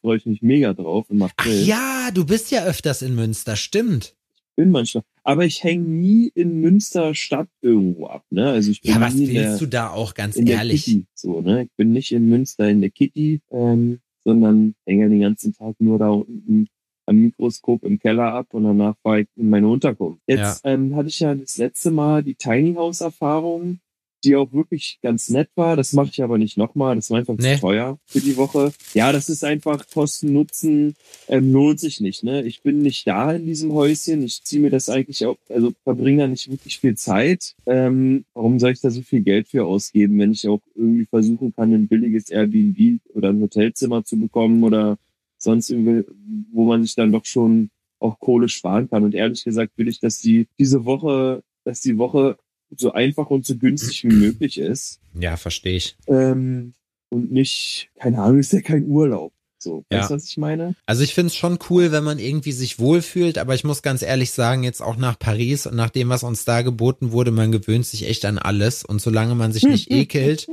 [0.00, 4.14] Freue ich mich mega drauf und Ach ja, du bist ja öfters in Münster, stimmt.
[4.50, 5.04] Ich bin manchmal.
[5.24, 8.50] Aber ich hänge nie in Münster Stadt irgendwo ab, ne?
[8.50, 10.84] Also ich bin ja, was willst der, du da auch ganz ehrlich?
[10.84, 11.64] Kitty, so, ne?
[11.64, 15.98] Ich bin nicht in Münster in der Kitty, ähm, sondern hänge den ganzen Tag nur
[15.98, 16.66] da unten
[17.06, 20.22] am Mikroskop im Keller ab und danach fahre ich in meine Unterkunft.
[20.26, 20.72] Jetzt ja.
[20.72, 23.80] ähm, hatte ich ja das letzte Mal die Tiny House Erfahrung
[24.24, 25.76] die auch wirklich ganz nett war.
[25.76, 26.96] Das mache ich aber nicht nochmal.
[26.96, 27.54] Das war einfach nee.
[27.54, 28.72] zu teuer für die Woche.
[28.94, 30.94] Ja, das ist einfach Kosten, Nutzen,
[31.28, 32.22] ähm, lohnt sich nicht.
[32.22, 32.42] Ne?
[32.42, 34.22] Ich bin nicht da in diesem Häuschen.
[34.22, 37.54] Ich ziehe mir das eigentlich auch, also verbringe da nicht wirklich viel Zeit.
[37.66, 41.54] Ähm, warum soll ich da so viel Geld für ausgeben, wenn ich auch irgendwie versuchen
[41.54, 44.98] kann, ein billiges Airbnb oder ein Hotelzimmer zu bekommen oder
[45.38, 46.04] sonst irgendwie,
[46.52, 49.04] wo man sich dann doch schon auch Kohle sparen kann.
[49.04, 52.36] Und ehrlich gesagt will ich, dass die diese Woche, dass die Woche
[52.76, 55.00] so einfach und so günstig wie möglich ist.
[55.18, 55.96] Ja, verstehe ich.
[56.06, 56.74] Ähm,
[57.10, 59.32] und nicht, keine Ahnung, ist ja kein Urlaub.
[59.62, 60.00] So, ja.
[60.00, 60.74] weißt du, was ich meine?
[60.86, 64.02] Also ich finde es schon cool, wenn man irgendwie sich wohlfühlt, aber ich muss ganz
[64.02, 67.52] ehrlich sagen, jetzt auch nach Paris und nach dem, was uns da geboten wurde, man
[67.52, 70.48] gewöhnt sich echt an alles und solange man sich nicht ekelt,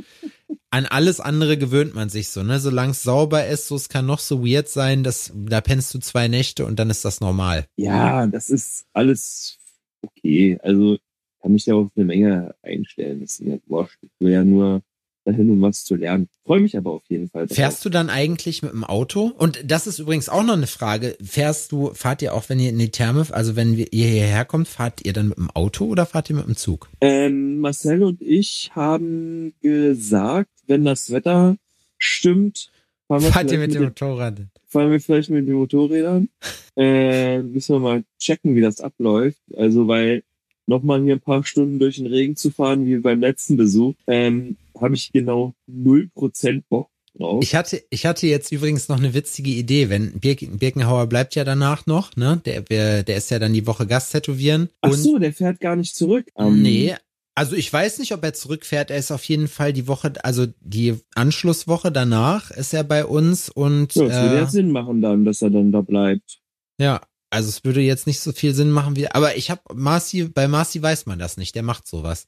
[0.70, 2.60] an alles andere gewöhnt man sich so, ne?
[2.60, 6.00] Solange es sauber ist, so es kann noch so weird sein, dass da pennst du
[6.00, 7.66] zwei Nächte und dann ist das normal.
[7.78, 9.58] Ja, das ist alles
[10.04, 10.60] okay.
[10.62, 11.00] Also
[11.41, 13.21] kann mich da auf eine Menge einstellen.
[13.21, 13.97] Das ist mir wurscht.
[14.02, 14.82] Ich will ja nur
[15.25, 16.28] dahin, um was zu lernen.
[16.45, 17.43] Freue mich aber auf jeden Fall.
[17.43, 17.56] Darauf.
[17.56, 19.32] Fährst du dann eigentlich mit dem Auto?
[19.38, 21.17] Und das ist übrigens auch noch eine Frage.
[21.21, 24.67] Fährst du, fahrt ihr auch, wenn ihr in die Therme, also wenn ihr hierher kommt,
[24.67, 26.89] fahrt ihr dann mit dem Auto oder fahrt ihr mit dem Zug?
[27.02, 31.58] Ähm, Marcel und ich haben gesagt, wenn das Wetter
[31.97, 32.71] stimmt,
[33.08, 34.41] fahren wir fahrt ihr mit, mit dem Motorrad?
[34.67, 36.30] Fahren wir vielleicht mit den Motorrädern.
[36.75, 39.41] äh, müssen wir mal checken, wie das abläuft.
[39.56, 40.23] Also, weil
[40.70, 44.56] nochmal hier ein paar Stunden durch den Regen zu fahren, wie beim letzten Besuch, ähm,
[44.80, 47.44] habe ich genau null Prozent Bock drauf.
[47.44, 51.44] Ich hatte, ich hatte jetzt übrigens noch eine witzige Idee, wenn Birk, Birkenhauer bleibt ja
[51.44, 52.42] danach noch, ne?
[52.46, 54.70] Der, der, ist ja dann die Woche Gast tätowieren.
[54.82, 56.28] Ach so, der fährt gar nicht zurück.
[56.36, 56.96] Um, nee,
[57.36, 58.92] also ich weiß nicht, ob er zurückfährt.
[58.92, 63.50] Er ist auf jeden Fall die Woche, also die Anschlusswoche danach ist er bei uns
[63.50, 63.96] und.
[63.96, 66.40] Ja, das äh, würde ja Sinn machen dann, dass er dann da bleibt.
[66.80, 70.26] Ja, also es würde jetzt nicht so viel Sinn machen wie, aber ich habe Marcy,
[70.26, 72.28] bei Marcy weiß man das nicht, der macht sowas.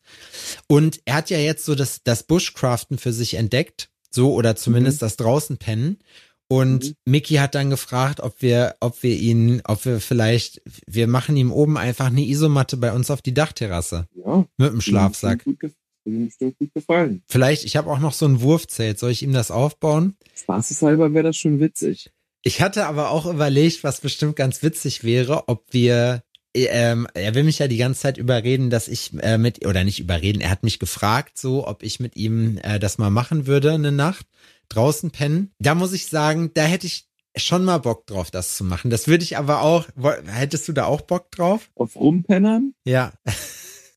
[0.67, 5.01] Und er hat ja jetzt so das, das Bushcraften für sich entdeckt, so oder zumindest
[5.01, 5.05] mhm.
[5.05, 5.99] das draußen pennen.
[6.47, 6.95] Und mhm.
[7.05, 11.51] Mickey hat dann gefragt, ob wir, ob wir ihn, ob wir vielleicht, wir machen ihm
[11.51, 14.07] oben einfach eine Isomatte bei uns auf die Dachterrasse.
[14.13, 14.45] Ja.
[14.57, 15.45] Mit dem Schlafsack.
[15.45, 15.59] Gut
[16.03, 17.23] bestimmt gut gefallen.
[17.27, 18.99] Vielleicht, ich habe auch noch so ein Wurfzelt.
[18.99, 20.15] Soll ich ihm das aufbauen?
[20.35, 22.11] Spaßeshalber wäre das schon witzig.
[22.43, 26.23] Ich hatte aber auch überlegt, was bestimmt ganz witzig wäre, ob wir
[26.53, 29.99] ähm, er will mich ja die ganze Zeit überreden, dass ich äh, mit, oder nicht
[29.99, 33.71] überreden, er hat mich gefragt, so, ob ich mit ihm äh, das mal machen würde,
[33.71, 34.25] eine Nacht,
[34.69, 35.53] draußen pennen.
[35.59, 38.89] Da muss ich sagen, da hätte ich schon mal Bock drauf, das zu machen.
[38.89, 39.85] Das würde ich aber auch,
[40.25, 41.69] hättest du da auch Bock drauf?
[41.75, 42.73] Auf Rumpennern?
[42.85, 43.13] Ja.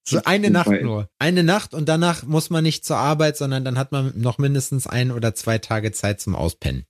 [0.07, 1.09] So eine Nacht nur.
[1.19, 4.87] Eine Nacht und danach muss man nicht zur Arbeit, sondern dann hat man noch mindestens
[4.87, 6.85] ein oder zwei Tage Zeit zum Auspennen.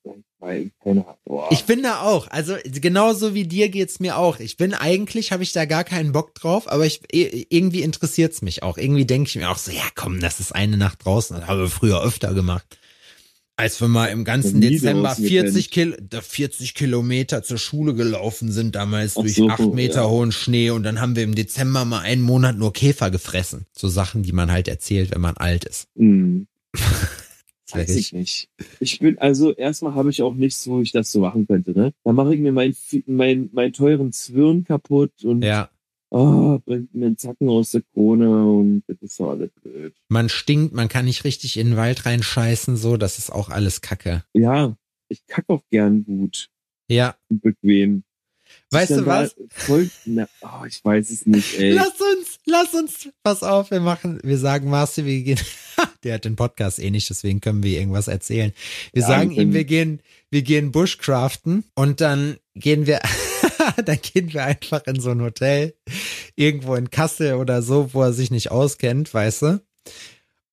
[1.51, 2.29] Ich bin da auch.
[2.29, 4.41] Also genauso wie dir geht's mir auch.
[4.41, 8.63] Ich bin eigentlich, habe ich da gar keinen Bock drauf, aber ich irgendwie interessiert's mich
[8.63, 8.79] auch.
[8.79, 11.37] Irgendwie denke ich mir auch so, ja komm, das ist eine Nacht draußen.
[11.39, 12.79] Das haben wir früher öfter gemacht.
[13.57, 18.75] Als wir mal im ganzen Dezember draußen 40, Kil 40 Kilometer zur Schule gelaufen sind,
[18.75, 20.09] damals Ach durch so, acht Meter ja.
[20.09, 23.67] hohen Schnee und dann haben wir im Dezember mal einen Monat nur Käfer gefressen.
[23.71, 25.87] So Sachen, die man halt erzählt, wenn man alt ist.
[25.95, 26.83] Hm, wär
[27.75, 28.49] weiß ich nicht.
[28.81, 31.93] Ich bin, also erstmal habe ich auch nichts, wo ich das so machen könnte, ne?
[32.05, 35.71] Da mache ich mir meinen mein, mein teuren Zwirn kaputt und Ja,
[36.11, 39.95] oh, bringt mir einen Zacken aus der Krone und das ist so alles blöd.
[40.09, 43.81] man stinkt, man kann nicht richtig in den Wald reinscheißen, so, das ist auch alles
[43.81, 44.23] Kacke.
[44.33, 44.77] Ja,
[45.09, 46.49] ich kack auch gern gut
[46.89, 48.05] Ja, und bequem.
[48.75, 49.35] Weißt du was?
[49.49, 51.73] Voll, na, oh, ich weiß es nicht, ey.
[51.73, 55.41] Lass uns, lass uns, pass auf, wir machen, wir sagen Marci, wir gehen,
[56.05, 58.53] der hat den Podcast eh nicht, deswegen können wir irgendwas erzählen.
[58.93, 63.01] Wir Ja, sagen ihm, wir gehen, wir gehen Bushcraften und dann gehen wir,
[63.85, 65.75] dann gehen wir einfach in so ein Hotel,
[66.37, 69.63] irgendwo in Kassel oder so, wo er sich nicht auskennt, weißt du?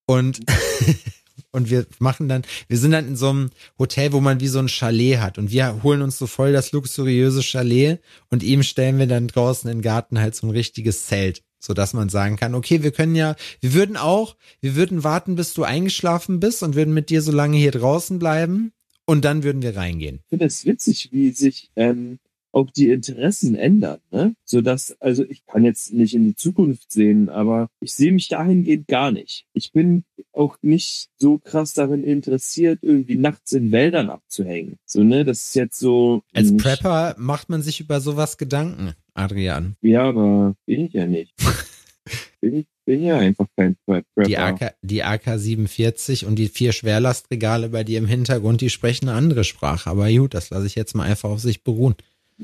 [0.06, 0.40] Und,
[1.52, 3.50] und wir machen dann, wir sind dann in so einem
[3.80, 6.72] Hotel, wo man wie so ein Chalet hat und wir holen uns so voll das
[6.72, 8.00] luxuriöse Chalet
[8.30, 11.94] und ihm stellen wir dann draußen im Garten halt so ein richtiges Zelt, so dass
[11.94, 15.64] man sagen kann, okay, wir können ja, wir würden auch, wir würden warten, bis du
[15.64, 18.72] eingeschlafen bist und würden mit dir so lange hier draußen bleiben
[19.06, 20.20] und dann würden wir reingehen.
[20.24, 22.20] Ich finde es witzig, wie sich ähm,
[22.52, 24.36] auch die Interessen ändern, ne?
[24.44, 28.28] So dass, also ich kann jetzt nicht in die Zukunft sehen, aber ich sehe mich
[28.28, 29.46] dahingehend gar nicht.
[29.54, 34.78] Ich bin auch nicht so krass darin interessiert, irgendwie nachts in Wäldern abzuhängen.
[34.86, 35.24] So, ne?
[35.24, 36.24] Das ist jetzt so.
[36.34, 39.76] Als Prepper macht man sich über sowas Gedanken, Adrian.
[39.82, 41.34] Ja, aber bin ich ja nicht.
[42.42, 44.28] bin ich bin ja einfach kein Pre- Prepper.
[44.28, 49.18] Die AK, die AK-47 und die vier Schwerlastregale bei dir im Hintergrund, die sprechen eine
[49.18, 49.90] andere Sprache.
[49.90, 51.96] Aber gut, das lasse ich jetzt mal einfach auf sich beruhen.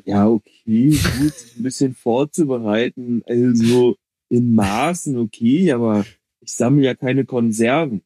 [0.05, 3.95] Ja, okay, gut, ein bisschen vorzubereiten, also
[4.29, 6.05] in Maßen okay, aber
[6.41, 8.01] ich sammle ja keine Konserven.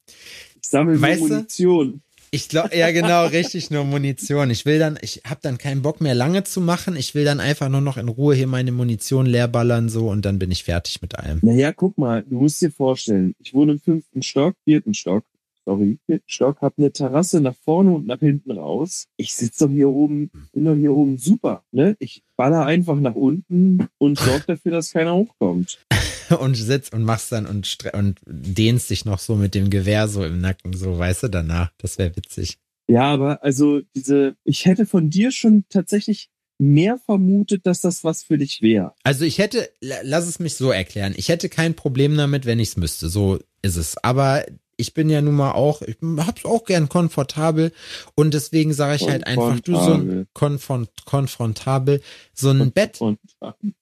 [0.61, 1.27] Ich sammle nur Weißt du?
[1.27, 2.01] Munition.
[2.33, 4.49] Ich glaube, ja genau, richtig, nur Munition.
[4.51, 6.95] Ich will dann, ich habe dann keinen Bock mehr lange zu machen.
[6.95, 10.39] Ich will dann einfach nur noch in Ruhe hier meine Munition leerballern so und dann
[10.39, 11.39] bin ich fertig mit allem.
[11.41, 15.25] Naja, guck mal, du musst dir vorstellen, ich wohne im fünften Stock, vierten Stock,
[15.65, 19.07] sorry, Stock, hab eine Terrasse nach vorne und nach hinten raus.
[19.17, 21.95] Ich sitze doch hier oben, bin doch hier oben super, ne?
[21.99, 25.79] Ich baller einfach nach unten und sorge dafür, dass keiner hochkommt.
[26.39, 30.23] Und sitzt und machst dann und, und dehnst dich noch so mit dem Gewehr so
[30.23, 31.73] im Nacken, so weißt du danach.
[31.77, 32.57] Das wäre witzig.
[32.87, 38.23] Ja, aber also diese, ich hätte von dir schon tatsächlich mehr vermutet, dass das was
[38.23, 38.93] für dich wäre.
[39.03, 42.59] Also ich hätte, la- lass es mich so erklären, ich hätte kein Problem damit, wenn
[42.59, 43.09] ich es müsste.
[43.09, 43.97] So ist es.
[43.97, 44.45] Aber
[44.81, 47.71] ich bin ja nun mal auch, ich hab's auch gern komfortabel
[48.15, 52.01] und deswegen sage ich halt einfach, du so ein konfront, konfrontabel,
[52.33, 52.99] so ein Bett,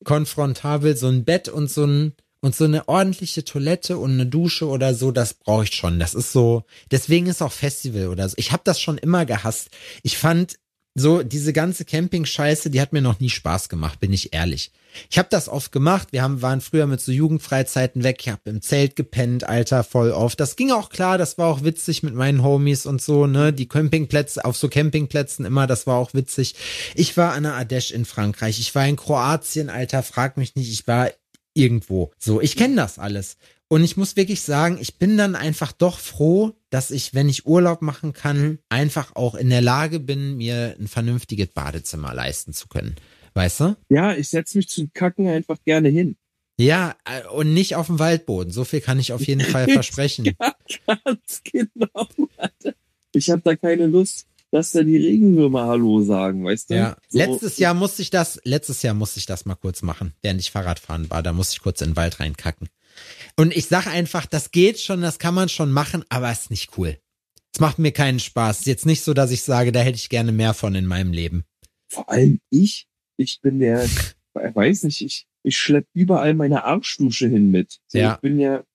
[0.04, 4.68] konfrontabel, so ein Bett und so ein und so eine ordentliche Toilette und eine Dusche
[4.68, 6.00] oder so, das brauche ich schon.
[6.00, 8.36] Das ist so, deswegen ist auch Festival oder so.
[8.38, 9.72] Ich habe das schon immer gehasst.
[10.04, 10.58] Ich fand
[11.00, 14.72] so diese ganze Camping-Scheiße, die hat mir noch nie Spaß gemacht, bin ich ehrlich.
[15.10, 16.10] Ich habe das oft gemacht.
[16.12, 18.18] Wir haben, waren früher mit so Jugendfreizeiten weg.
[18.22, 20.36] Ich habe im Zelt gepennt, Alter, voll auf.
[20.36, 21.18] Das ging auch klar.
[21.18, 23.54] Das war auch witzig mit meinen Homies und so, ne?
[23.54, 26.56] Die Campingplätze, auf so Campingplätzen immer, das war auch witzig.
[26.96, 28.60] Ich war an der Ardèche in Frankreich.
[28.60, 30.72] Ich war in Kroatien, Alter, frag mich nicht.
[30.72, 31.12] Ich war
[31.54, 32.12] irgendwo.
[32.18, 33.38] So, ich kenne das alles.
[33.72, 37.46] Und ich muss wirklich sagen, ich bin dann einfach doch froh, dass ich, wenn ich
[37.46, 42.68] Urlaub machen kann, einfach auch in der Lage bin, mir ein vernünftiges Badezimmer leisten zu
[42.68, 42.96] können.
[43.36, 43.76] Weißt du?
[43.90, 46.18] ja, ich setze mich zum Kacken einfach gerne hin.
[46.58, 48.52] Ja, äh, und nicht auf dem Waldboden.
[48.52, 50.26] So viel kann ich auf jeden Fall versprechen.
[50.26, 50.54] Ja,
[51.06, 52.08] ganz genau.
[52.38, 52.74] Alter.
[53.12, 56.76] Ich habe da keine Lust, dass da die Regenwürmer Hallo sagen, weißt du?
[56.76, 56.98] Ja.
[57.08, 60.40] So, Letztes Jahr musste ich das, letztes Jahr musste ich das mal kurz machen, während
[60.40, 61.24] ich Fahrradfahren war.
[61.24, 62.70] Da musste ich kurz in den Wald reinkacken.
[63.40, 66.78] Und ich sag einfach, das geht schon, das kann man schon machen, aber ist nicht
[66.78, 66.98] cool.
[67.54, 68.60] Es macht mir keinen Spaß.
[68.60, 71.14] Ist jetzt nicht so, dass ich sage, da hätte ich gerne mehr von in meinem
[71.14, 71.46] Leben.
[71.88, 73.88] Vor allem ich, ich bin der,
[74.34, 77.80] weiß nicht, ich, ich schlepp überall meine Arschdusche hin mit.
[77.88, 78.16] So, Ja.
[78.16, 78.66] Ich bin ja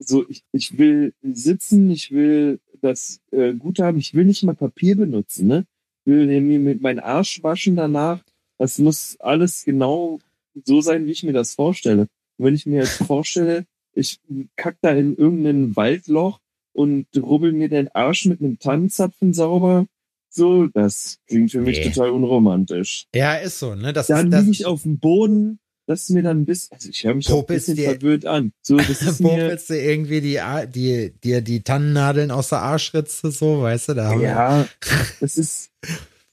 [0.00, 4.56] so, ich, ich will sitzen, ich will das äh, gut haben, ich will nicht mal
[4.56, 5.66] Papier benutzen, ne?
[6.04, 8.24] Ich will mir mit meinem Arsch waschen danach.
[8.58, 10.18] Das muss alles genau
[10.64, 12.08] so sein, wie ich mir das vorstelle.
[12.38, 14.20] Und wenn ich mir jetzt vorstelle, ich
[14.56, 16.40] kack da in irgendein Waldloch
[16.72, 19.86] und rubbel mir den Arsch mit einem Tannenzapfen sauber,
[20.32, 21.90] so, das klingt für mich Nee.
[21.90, 23.06] total unromantisch.
[23.14, 23.92] Ja, ist so, ne?
[23.92, 27.02] Das Dann liege ich auf dem Boden, das ist mir dann ein bisschen, also ich
[27.02, 28.52] höre mich auch ein bisschen dir- verwirrt an.
[28.62, 30.38] So, das ist mir, Popelst du irgendwie die,
[30.72, 34.68] die, dir die Tannennadeln aus der Arschritze, so, weißt du, da ja,
[35.20, 35.72] das ist,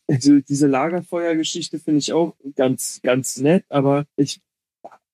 [0.08, 4.42] also diese Lagerfeuergeschichte finde ich auch ganz, ganz nett, aber ich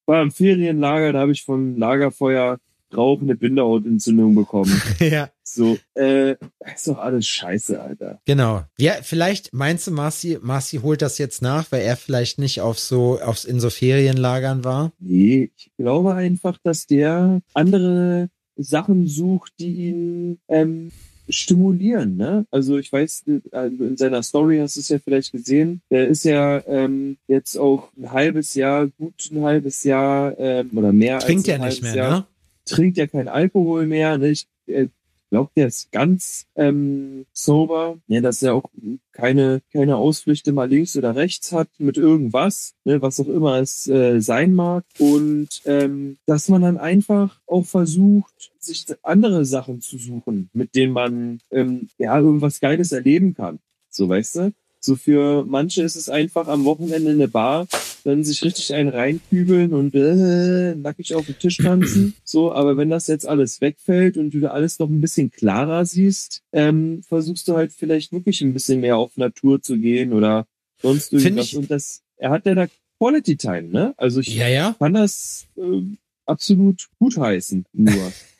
[0.06, 2.60] war im Ferienlager, da habe ich vom Lagerfeuer
[2.96, 4.82] Rauch eine Bindehautentzündung bekommen.
[5.00, 5.30] ja.
[5.44, 6.36] So, äh,
[6.74, 8.22] ist doch alles scheiße, Alter.
[8.26, 8.64] Genau.
[8.78, 12.80] Ja, vielleicht meinst du, Marci, Marci holt das jetzt nach, weil er vielleicht nicht auf
[12.80, 14.92] so, aufs, in so Ferienlagern war?
[15.00, 20.92] Nee, ich glaube einfach, dass der andere Sachen sucht, die ihn ähm,
[21.30, 22.46] stimulieren, ne?
[22.52, 26.24] Also ich weiß, also in seiner Story hast du es ja vielleicht gesehen, der ist
[26.26, 31.48] ja ähm, jetzt auch ein halbes Jahr, gut ein halbes Jahr ähm, oder mehr Trinkt
[31.50, 32.26] als ein ja nicht halbes mehr, Jahr, ne?
[32.66, 34.30] trinkt ja kein Alkohol mehr, ne?
[34.30, 34.88] Ich äh,
[35.34, 38.70] glaube, der ist ganz ähm, sober, ja, dass er auch
[39.12, 43.88] keine keine Ausflüchte mal links oder rechts hat mit irgendwas, ne, was auch immer es
[43.88, 49.98] äh, sein mag und ähm, dass man dann einfach auch versucht, sich andere Sachen zu
[49.98, 54.54] suchen, mit denen man ähm, ja irgendwas Geiles erleben kann, so weißt du.
[54.80, 57.68] So für manche ist es einfach am Wochenende eine Bar,
[58.04, 62.14] dann sich richtig einen reinkübeln und äh, nackig auf den Tisch tanzen.
[62.26, 65.86] So, aber wenn das jetzt alles wegfällt und du da alles noch ein bisschen klarer
[65.86, 70.48] siehst, ähm, versuchst du halt vielleicht wirklich ein bisschen mehr auf Natur zu gehen oder
[70.82, 71.54] sonst irgendwas.
[71.54, 73.94] Und das, er hat ja da Quality Time, ne?
[73.98, 74.76] Also ich Ja, ja.
[74.80, 78.12] kann das ähm, absolut gutheißen, nur.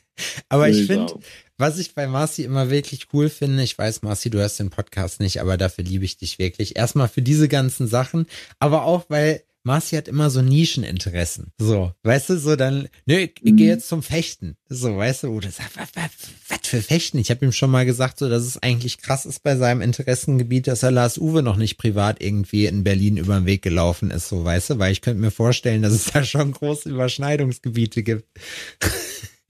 [0.48, 1.14] Aber ich finde,
[1.58, 5.20] was ich bei Marci immer wirklich cool finde, ich weiß, Marci, du hörst den Podcast
[5.20, 6.76] nicht, aber dafür liebe ich dich wirklich.
[6.76, 8.26] Erstmal für diese ganzen Sachen,
[8.58, 11.50] aber auch, weil Marci hat immer so Nischeninteressen.
[11.58, 13.56] So, weißt du, so dann, nö, ich, ich Mhm.
[13.56, 14.56] gehe jetzt zum Fechten.
[14.68, 16.10] So, weißt du, oder sag, was, was,
[16.48, 17.16] was für Fechten?
[17.16, 20.66] Ich habe ihm schon mal gesagt, so, dass es eigentlich krass ist bei seinem Interessengebiet,
[20.66, 24.28] dass er Lars Uwe noch nicht privat irgendwie in Berlin über den Weg gelaufen ist,
[24.28, 28.28] so, weißt du, weil ich könnte mir vorstellen, dass es da schon große Überschneidungsgebiete gibt.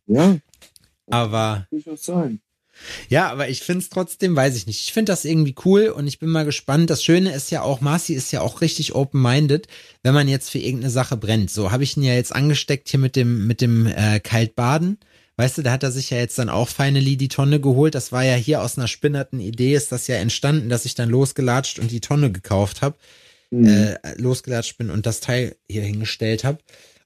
[0.06, 0.36] Ja,
[1.10, 2.40] Aber durchaus sein.
[3.08, 4.80] ja, aber ich find's trotzdem, weiß ich nicht.
[4.80, 6.90] Ich find das irgendwie cool und ich bin mal gespannt.
[6.90, 9.68] Das Schöne ist ja auch, Marci ist ja auch richtig open-minded,
[10.02, 11.50] wenn man jetzt für irgendeine Sache brennt.
[11.50, 14.98] So habe ich ihn ja jetzt angesteckt hier mit dem, mit dem äh, Kaltbaden.
[15.36, 17.94] Weißt du, da hat er sich ja jetzt dann auch finally die Tonne geholt.
[17.94, 21.10] Das war ja hier aus einer spinnerten Idee, ist das ja entstanden, dass ich dann
[21.10, 22.96] losgelatscht und die Tonne gekauft habe
[23.50, 23.66] Mhm.
[23.68, 26.58] äh, losgelatscht bin und das Teil hier hingestellt habe.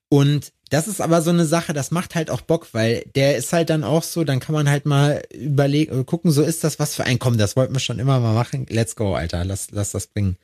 [0.09, 3.52] Und das ist aber so eine Sache, das macht halt auch Bock, weil der ist
[3.52, 6.94] halt dann auch so, dann kann man halt mal überlegen, gucken, so ist das was
[6.94, 8.66] für ein, komm, das wollten wir schon immer mal machen.
[8.68, 10.37] Let's go, Alter, lass, lass das bringen.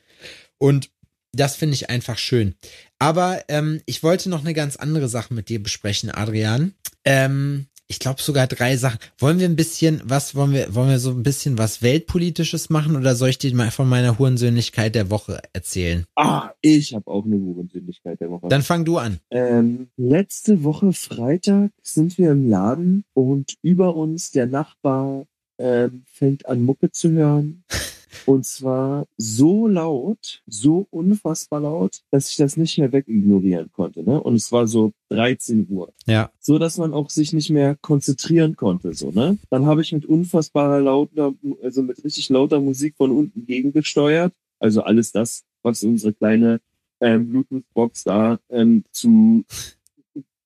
[0.59, 0.91] Und
[1.33, 2.55] das finde ich einfach schön.
[2.99, 6.75] Aber ähm, ich wollte noch eine ganz andere Sache mit dir besprechen, Adrian.
[7.05, 8.99] Ähm, ich glaube sogar drei Sachen.
[9.19, 12.97] Wollen wir ein bisschen, was wollen wir, wollen wir so ein bisschen was Weltpolitisches machen
[12.97, 16.05] oder soll ich dir mal von meiner Hurensöhnlichkeit der Woche erzählen?
[16.17, 18.49] Ah, ich habe auch eine Hurensündigkeit der Woche.
[18.49, 19.19] Dann fang du an.
[19.31, 25.27] Ähm, letzte Woche Freitag sind wir im Laden und über uns der Nachbar
[25.59, 27.65] ähm, fängt an Mucke zu hören.
[28.27, 34.03] Und zwar so laut, so unfassbar laut, dass ich das nicht mehr wegignorieren konnte.
[34.03, 34.21] Ne?
[34.21, 35.93] Und es war so 13 Uhr.
[36.07, 36.31] Ja.
[36.41, 38.95] So dass man auch sich nicht mehr konzentrieren konnte.
[38.95, 39.39] So, ne?
[39.51, 44.33] Dann habe ich mit unfassbarer lauter, also mit richtig lauter Musik von unten gegengesteuert.
[44.59, 46.61] Also alles das, was unsere kleine
[47.01, 49.45] ähm, Bluetooth-Box da ähm, zu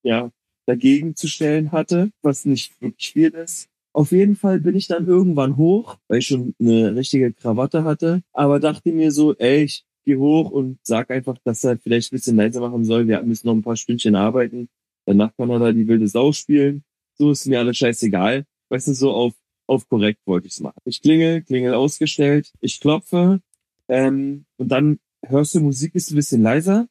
[0.02, 0.30] ja,
[0.66, 3.68] dagegen zu stellen hatte, was nicht wirklich viel ist.
[3.98, 8.22] Auf jeden Fall bin ich dann irgendwann hoch, weil ich schon eine richtige Krawatte hatte,
[8.32, 12.16] aber dachte mir so, ey, ich geh hoch und sag einfach, dass er vielleicht ein
[12.16, 13.08] bisschen leiser machen soll.
[13.08, 14.68] Wir müssen noch ein paar Stündchen arbeiten.
[15.04, 16.84] Danach kann er da die wilde Sau spielen.
[17.14, 18.44] So ist mir alles scheißegal.
[18.68, 19.34] Weißt du, so auf,
[19.66, 20.78] auf korrekt wollte ich's machen.
[20.84, 23.40] Ich klingel, klingel ausgestellt, ich klopfe,
[23.88, 26.86] ähm, und dann hörst du Musik ist ein bisschen leiser.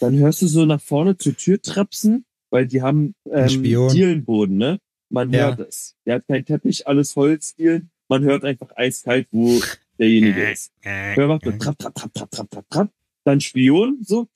[0.00, 3.62] Dann hörst du so nach vorne zur Tür trapsen, weil die haben ähm.
[3.62, 4.78] Dielenboden, ne?
[5.14, 5.56] Man Ja.
[5.56, 5.94] hört es.
[6.04, 7.90] Der hat keinen Teppich, alles Holzdielen.
[8.08, 9.46] Man hört einfach eiskalt, wo
[9.98, 10.72] derjenige ist.
[10.82, 12.90] Hör macht so trapp, trapp, trapp, trapp, trapp, trapp, trapp.
[13.22, 14.28] Dann Spion, so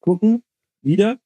[0.00, 0.42] gucken,
[0.82, 1.18] wieder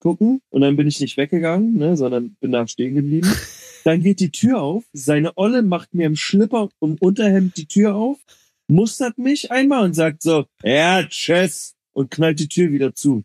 [0.00, 3.30] gucken und dann bin ich nicht weggegangen, ne, sondern bin da stehen geblieben.
[3.84, 4.84] Dann geht die Tür auf.
[4.92, 8.18] Seine Olle macht mir im Schlipper und Unterhemd die Tür auf,
[8.66, 13.22] mustert mich einmal und sagt so, ja, tschüss und knallt die Tür wieder zu.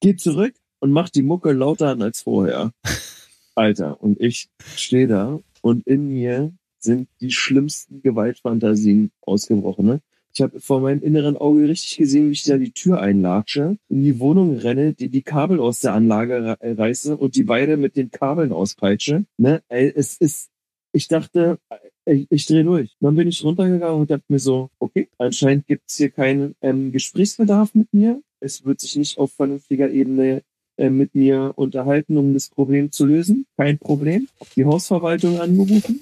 [0.00, 2.72] Geht zurück und macht die Mucke lauter an als vorher.
[3.60, 9.84] Alter, und ich stehe da und in mir sind die schlimmsten Gewaltfantasien ausgebrochen.
[9.86, 10.00] Ne?
[10.32, 14.02] Ich habe vor meinem inneren Auge richtig gesehen, wie ich da die Tür einlatsche, in
[14.02, 17.96] die Wohnung renne, die, die Kabel aus der Anlage re- reiße und die beide mit
[17.96, 19.24] den Kabeln auspeitsche.
[19.36, 19.60] Ne?
[19.68, 20.48] Es ist,
[20.92, 21.58] ich dachte,
[22.06, 22.96] ich, ich drehe durch.
[23.00, 27.74] Dann bin ich runtergegangen und dachte mir so, okay, anscheinend gibt's hier keinen ähm, Gesprächsbedarf
[27.74, 28.22] mit mir.
[28.40, 30.42] es wird sich nicht auf vernünftiger Ebene äh,
[30.88, 33.46] mit mir unterhalten, um das Problem zu lösen.
[33.58, 34.28] Kein Problem.
[34.56, 36.00] Die Hausverwaltung angerufen,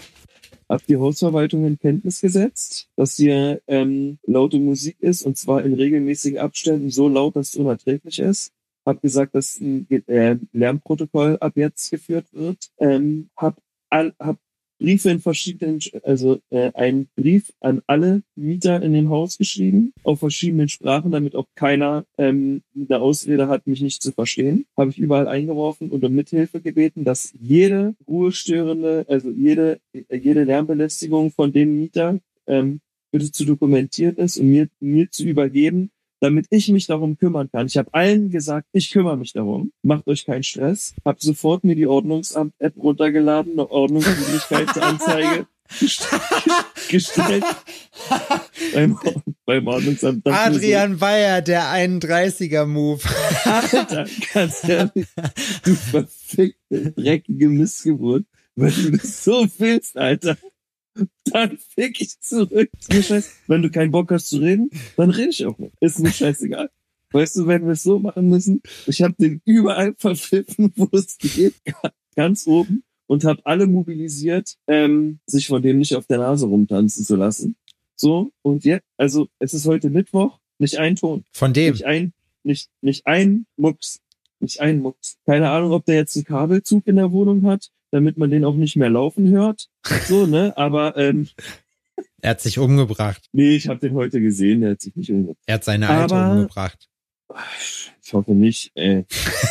[0.68, 5.72] hab die Hausverwaltung in Kenntnis gesetzt, dass hier ähm, laute Musik ist und zwar in
[5.72, 8.52] regelmäßigen Abständen so laut, dass es unerträglich ist.
[8.84, 12.70] Hab gesagt, dass ein äh, Lärmprotokoll ab jetzt geführt wird.
[12.78, 13.60] Ähm, hab,
[13.90, 14.38] all, hab
[14.78, 20.20] Briefe in verschiedenen, also äh, einen Brief an alle Mieter in dem Haus geschrieben, auf
[20.20, 24.66] verschiedenen Sprachen, damit auch keiner ähm, eine Ausrede hat, mich nicht zu verstehen.
[24.76, 31.32] Habe ich überall eingeworfen und um Mithilfe gebeten, dass jede ruhestörende, also jede, jede Lärmbelästigung
[31.32, 36.68] von dem Mieter ähm, bitte zu dokumentieren ist und mir, mir zu übergeben, damit ich
[36.68, 37.66] mich darum kümmern kann.
[37.66, 39.72] Ich habe allen gesagt, ich kümmere mich darum.
[39.82, 40.94] Macht euch keinen Stress.
[41.04, 45.46] Hab sofort mir die Ordnungsamt-App runtergeladen, eine Ordnungswidrigkeitsanzeige
[46.88, 47.44] gestellt.
[48.74, 48.98] beim,
[49.44, 50.26] beim Ordnungsamt.
[50.26, 53.00] Adrian Bayer, der 31er-Move.
[53.44, 55.06] Alter, ganz ehrlich,
[55.64, 58.24] du verfickte, dreckige Missgeburt.
[58.56, 60.36] Wenn du das so willst, Alter
[61.24, 62.70] dann fick ich zurück.
[63.46, 65.74] Wenn du keinen Bock hast zu reden, dann rede ich auch nicht.
[65.80, 66.70] Ist mir scheißegal.
[67.10, 71.16] Weißt du, wenn wir es so machen müssen, ich habe den überall verpfiffen, wo es
[71.16, 71.54] geht,
[72.14, 77.04] ganz oben und habe alle mobilisiert, ähm, sich von dem nicht auf der Nase rumtanzen
[77.04, 77.56] zu lassen.
[77.96, 81.24] So, und jetzt, also es ist heute Mittwoch, nicht ein Ton.
[81.32, 81.72] Von dem?
[81.72, 84.00] Nicht ein, nicht, nicht ein Mucks.
[84.40, 85.16] Nicht ein Mucks.
[85.24, 88.54] Keine Ahnung, ob der jetzt einen Kabelzug in der Wohnung hat damit man den auch
[88.54, 89.68] nicht mehr laufen hört.
[90.06, 90.52] So, ne?
[90.56, 91.28] Aber ähm,
[92.20, 93.28] er hat sich umgebracht.
[93.32, 95.38] Nee, ich habe den heute gesehen, er hat sich nicht umgebracht.
[95.46, 96.88] Er hat seine alte Aber, umgebracht.
[98.02, 99.04] Ich hoffe nicht, ey.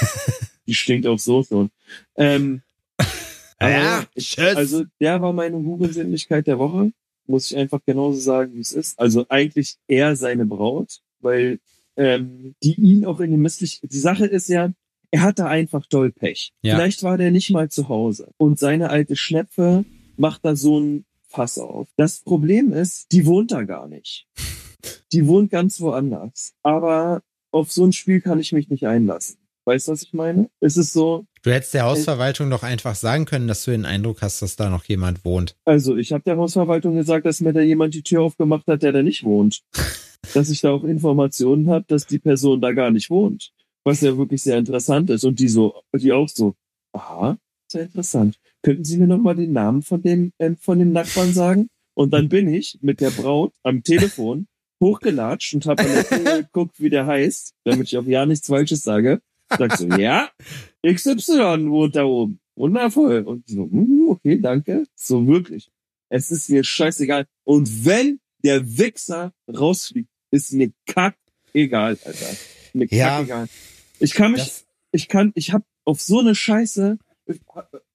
[0.68, 1.70] Die stinkt auch so schon.
[2.16, 2.62] Ähm,
[3.62, 6.92] ja, ich, also der war meine Hurensinnlichkeit der Woche.
[7.26, 9.00] Muss ich einfach genauso sagen, wie es ist.
[9.00, 11.60] Also eigentlich eher seine Braut, weil
[11.96, 13.80] ähm, die ihn auch in die misslich.
[13.82, 14.72] Die Sache ist ja,
[15.12, 16.51] er hatte einfach doll Pech.
[16.62, 16.76] Ja.
[16.76, 18.32] Vielleicht war der nicht mal zu Hause.
[18.38, 19.86] Und seine alte Schnepfe
[20.18, 21.88] macht da so ein Fass auf.
[21.97, 24.28] Das Problem ist, die wohnt da gar nicht.
[25.14, 26.53] Die wohnt ganz woanders.
[26.64, 29.38] Aber auf so ein Spiel kann ich mich nicht einlassen.
[29.66, 30.49] Weißt du, was ich meine?
[30.60, 31.26] Es ist so.
[31.43, 34.70] Du hättest der Hausverwaltung doch einfach sagen können, dass du den Eindruck hast, dass da
[34.70, 35.55] noch jemand wohnt.
[35.66, 38.91] Also, ich habe der Hausverwaltung gesagt, dass mir da jemand die Tür aufgemacht hat, der
[38.91, 39.62] da nicht wohnt.
[40.34, 43.53] dass ich da auch Informationen habe, dass die Person da gar nicht wohnt
[43.88, 45.24] was ja wirklich sehr interessant ist.
[45.24, 46.56] Und die so, die auch so,
[46.92, 47.38] aha,
[47.72, 48.38] sehr interessant.
[48.62, 51.70] Könnten Sie mir nochmal den Namen von dem, äh, von dem Nachbarn sagen?
[51.94, 54.48] Und dann bin ich mit der Braut am Telefon
[54.84, 58.48] hochgelatscht und habe an der Klingel geguckt, wie der heißt, damit ich auch ja nichts
[58.48, 59.22] Falsches sage.
[59.58, 60.30] Sag so, ja,
[60.86, 62.40] XY wohnt da oben.
[62.58, 63.22] Wundervoll.
[63.22, 64.84] Und so, mm, okay, danke.
[64.96, 65.72] So wirklich.
[66.10, 67.26] Es ist mir scheißegal.
[67.46, 71.16] Und wenn der Wichser rausfliegt, ist mir kack
[71.54, 72.36] egal, Alter.
[72.74, 73.08] Mir ja.
[73.08, 73.48] kack egal.
[74.00, 76.98] Ich kann mich, das, ich kann, ich hab auf so eine Scheiße,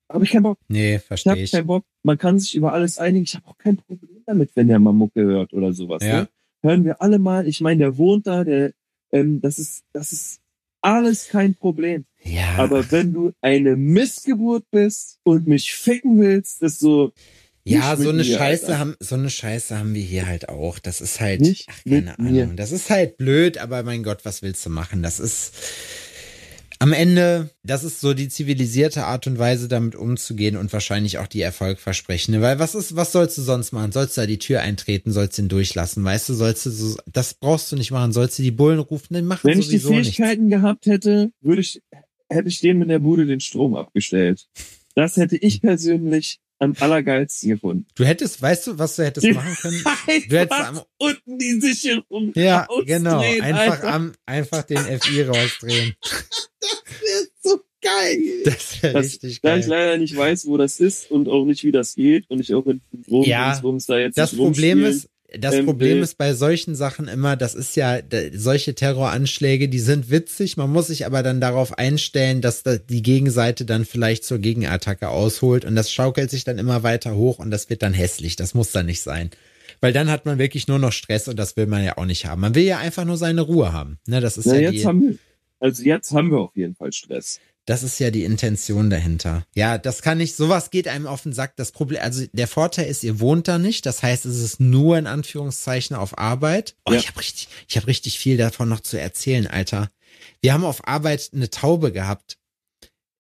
[0.09, 0.59] habe ich keinen Bock.
[0.69, 1.43] Nee, verstehe ich.
[1.43, 1.85] Ich hab keinen Bock.
[2.03, 3.25] Man kann sich über alles einigen.
[3.25, 6.03] Ich habe auch kein Problem damit, wenn der mal Mucke hört oder sowas.
[6.03, 6.23] Ja.
[6.23, 6.29] Ne?
[6.63, 7.47] Hören wir alle mal.
[7.49, 8.73] Ich meine, der wohnt da, der,
[9.11, 10.41] ähm, das ist, das ist
[10.81, 12.05] alles kein Problem.
[12.23, 12.57] Ja.
[12.59, 17.13] Aber wenn du eine Missgeburt bist und mich ficken willst, ist so,
[17.65, 20.79] ja, so eine Scheiße haben, so eine Scheiße haben wir hier halt auch.
[20.79, 22.33] Das ist halt, nicht ach, keine Ahnung.
[22.33, 22.47] Mir.
[22.57, 25.03] Das ist halt blöd, aber mein Gott, was willst du machen?
[25.03, 25.55] Das ist
[26.83, 31.29] am Ende, das ist so die zivilisierte Art und Weise, damit umzugehen und wahrscheinlich auch
[31.29, 32.41] die erfolgversprechende.
[32.41, 33.93] Weil was ist, was sollst du sonst machen?
[33.93, 35.13] Sollst du da die Tür eintreten?
[35.13, 36.03] Sollst du ihn durchlassen?
[36.03, 38.11] Weißt du, sollst du so, das brauchst du nicht machen.
[38.13, 39.15] Sollst du die Bullen rufen?
[39.15, 40.61] Dann machen Wenn ich die Fähigkeiten nichts.
[40.61, 41.81] gehabt hätte, würde ich,
[42.29, 44.49] hätte ich dem in der Bude den Strom abgestellt.
[44.97, 47.87] Das hätte ich persönlich am allergeilsten gefunden.
[47.95, 49.83] Du hättest, weißt du, was du hättest machen können?
[50.29, 53.21] Du hättest am, unten die Sicherung Ja, genau.
[53.21, 55.95] Einfach am, einfach den FI rausdrehen.
[56.03, 58.43] das wäre so geil.
[58.45, 59.55] Das wäre richtig geil.
[59.55, 62.41] Da ich leider nicht weiß, wo das ist und auch nicht, wie das geht und
[62.41, 65.09] ich auch in Rom, ja, da jetzt das Problem ist,
[65.39, 67.99] das ähm, Problem ist bei solchen Sachen immer, das ist ja,
[68.35, 73.03] solche Terroranschläge, die sind witzig, man muss sich aber dann darauf einstellen, dass da die
[73.03, 77.51] Gegenseite dann vielleicht zur Gegenattacke ausholt und das schaukelt sich dann immer weiter hoch und
[77.51, 79.31] das wird dann hässlich, das muss dann nicht sein.
[79.81, 82.27] Weil dann hat man wirklich nur noch Stress und das will man ja auch nicht
[82.27, 82.41] haben.
[82.41, 83.99] Man will ja einfach nur seine Ruhe haben.
[84.07, 85.19] Ne, das ist ja, ja jetzt die, haben wir,
[85.59, 87.41] also jetzt haben wir auf jeden Fall Stress.
[87.65, 89.47] Das ist ja die Intention dahinter.
[89.55, 91.55] Ja, das kann nicht, sowas geht einem auf den Sack.
[91.57, 93.87] Das Problem, also der Vorteil ist, ihr wohnt da nicht.
[93.87, 96.75] Das heißt, es ist nur in Anführungszeichen auf Arbeit.
[96.87, 96.99] Oh, ja.
[96.99, 99.91] ich habe richtig, ich habe richtig viel davon noch zu erzählen, Alter.
[100.41, 102.37] Wir haben auf Arbeit eine Taube gehabt.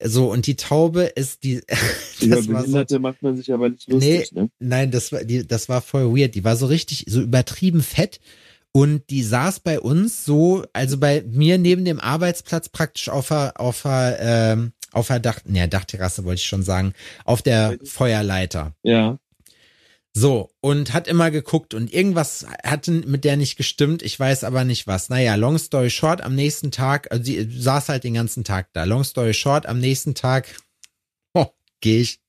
[0.05, 1.61] So, und die Taube ist die.
[2.20, 4.51] Über Behinderte so, macht man sich aber nicht lustig, nee, ne?
[4.59, 6.34] Nein, das war, die, das war voll weird.
[6.34, 8.18] Die war so richtig, so übertrieben fett
[8.73, 13.61] Und die saß bei uns so, also bei mir neben dem Arbeitsplatz praktisch auf der,
[13.61, 16.95] auf der, ähm, auf der Dach, ne, Dachterrasse wollte ich schon sagen,
[17.25, 18.75] auf der Feuerleiter.
[18.83, 19.18] Ja.
[20.14, 24.64] So, und hat immer geguckt und irgendwas hatte mit der nicht gestimmt, ich weiß aber
[24.64, 25.09] nicht was.
[25.09, 28.85] Naja, long story short, am nächsten Tag, also sie saß halt den ganzen Tag da.
[28.85, 30.49] Long story short, am nächsten Tag
[31.83, 32.20] gehe ich,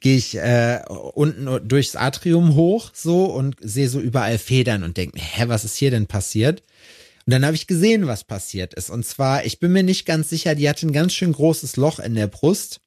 [0.00, 0.80] gehe ich äh,
[1.14, 5.64] unten durchs Atrium hoch so und sehe so überall Federn und denke mir, hä, was
[5.64, 6.64] ist hier denn passiert?
[7.24, 8.90] Und dann habe ich gesehen, was passiert ist.
[8.90, 11.98] Und zwar, ich bin mir nicht ganz sicher, die hatte ein ganz schön großes Loch
[11.98, 12.80] in der Brust.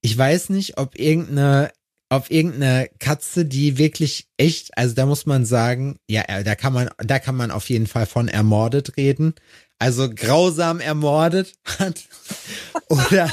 [0.00, 1.72] Ich weiß nicht, ob irgendeine
[2.10, 6.72] auf irgendeine Katze, die wirklich echt, also da muss man sagen, ja, äh, da kann
[6.72, 9.34] man, da kann man auf jeden Fall von ermordet reden.
[9.78, 12.08] Also grausam ermordet hat.
[12.88, 13.30] Oder,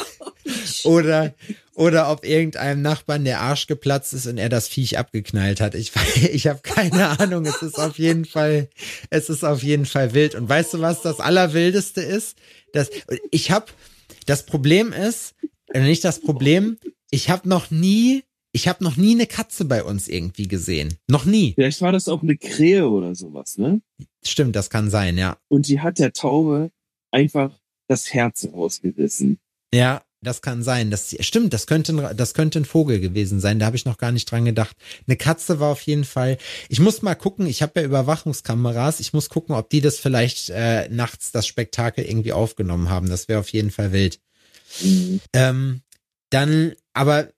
[0.83, 1.33] oder,
[1.73, 5.75] oder ob irgendeinem Nachbarn der Arsch geplatzt ist und er das Viech abgeknallt hat.
[5.75, 5.91] Ich,
[6.31, 7.45] ich habe keine Ahnung.
[7.45, 8.69] Es ist auf jeden Fall,
[9.09, 10.35] es ist auf jeden Fall wild.
[10.35, 12.37] Und weißt du, was das Allerwildeste ist?
[12.73, 12.89] Das,
[13.31, 13.67] ich habe,
[14.25, 15.35] das Problem ist,
[15.73, 16.77] äh, nicht das Problem,
[17.11, 18.23] ich habe noch nie
[18.55, 20.97] ich habe noch nie eine Katze bei uns irgendwie gesehen.
[21.09, 21.55] Noch nie.
[21.55, 23.81] Vielleicht war das auch eine Krähe oder sowas, ne?
[24.23, 25.35] Stimmt, das kann sein, ja.
[25.49, 26.71] Und die hat der Taube
[27.11, 27.51] einfach
[27.89, 29.39] das Herz rausgerissen.
[29.73, 30.91] Ja, das kann sein.
[30.91, 33.59] Das stimmt, das könnte das könnte ein Vogel gewesen sein.
[33.59, 34.75] Da habe ich noch gar nicht dran gedacht.
[35.07, 36.37] Eine Katze war auf jeden Fall.
[36.69, 37.47] Ich muss mal gucken.
[37.47, 38.99] Ich habe ja Überwachungskameras.
[38.99, 43.09] Ich muss gucken, ob die das vielleicht äh, nachts das Spektakel irgendwie aufgenommen haben.
[43.09, 44.19] Das wäre auf jeden Fall wild.
[44.81, 45.21] Mhm.
[45.33, 45.81] Ähm,
[46.29, 47.29] dann, aber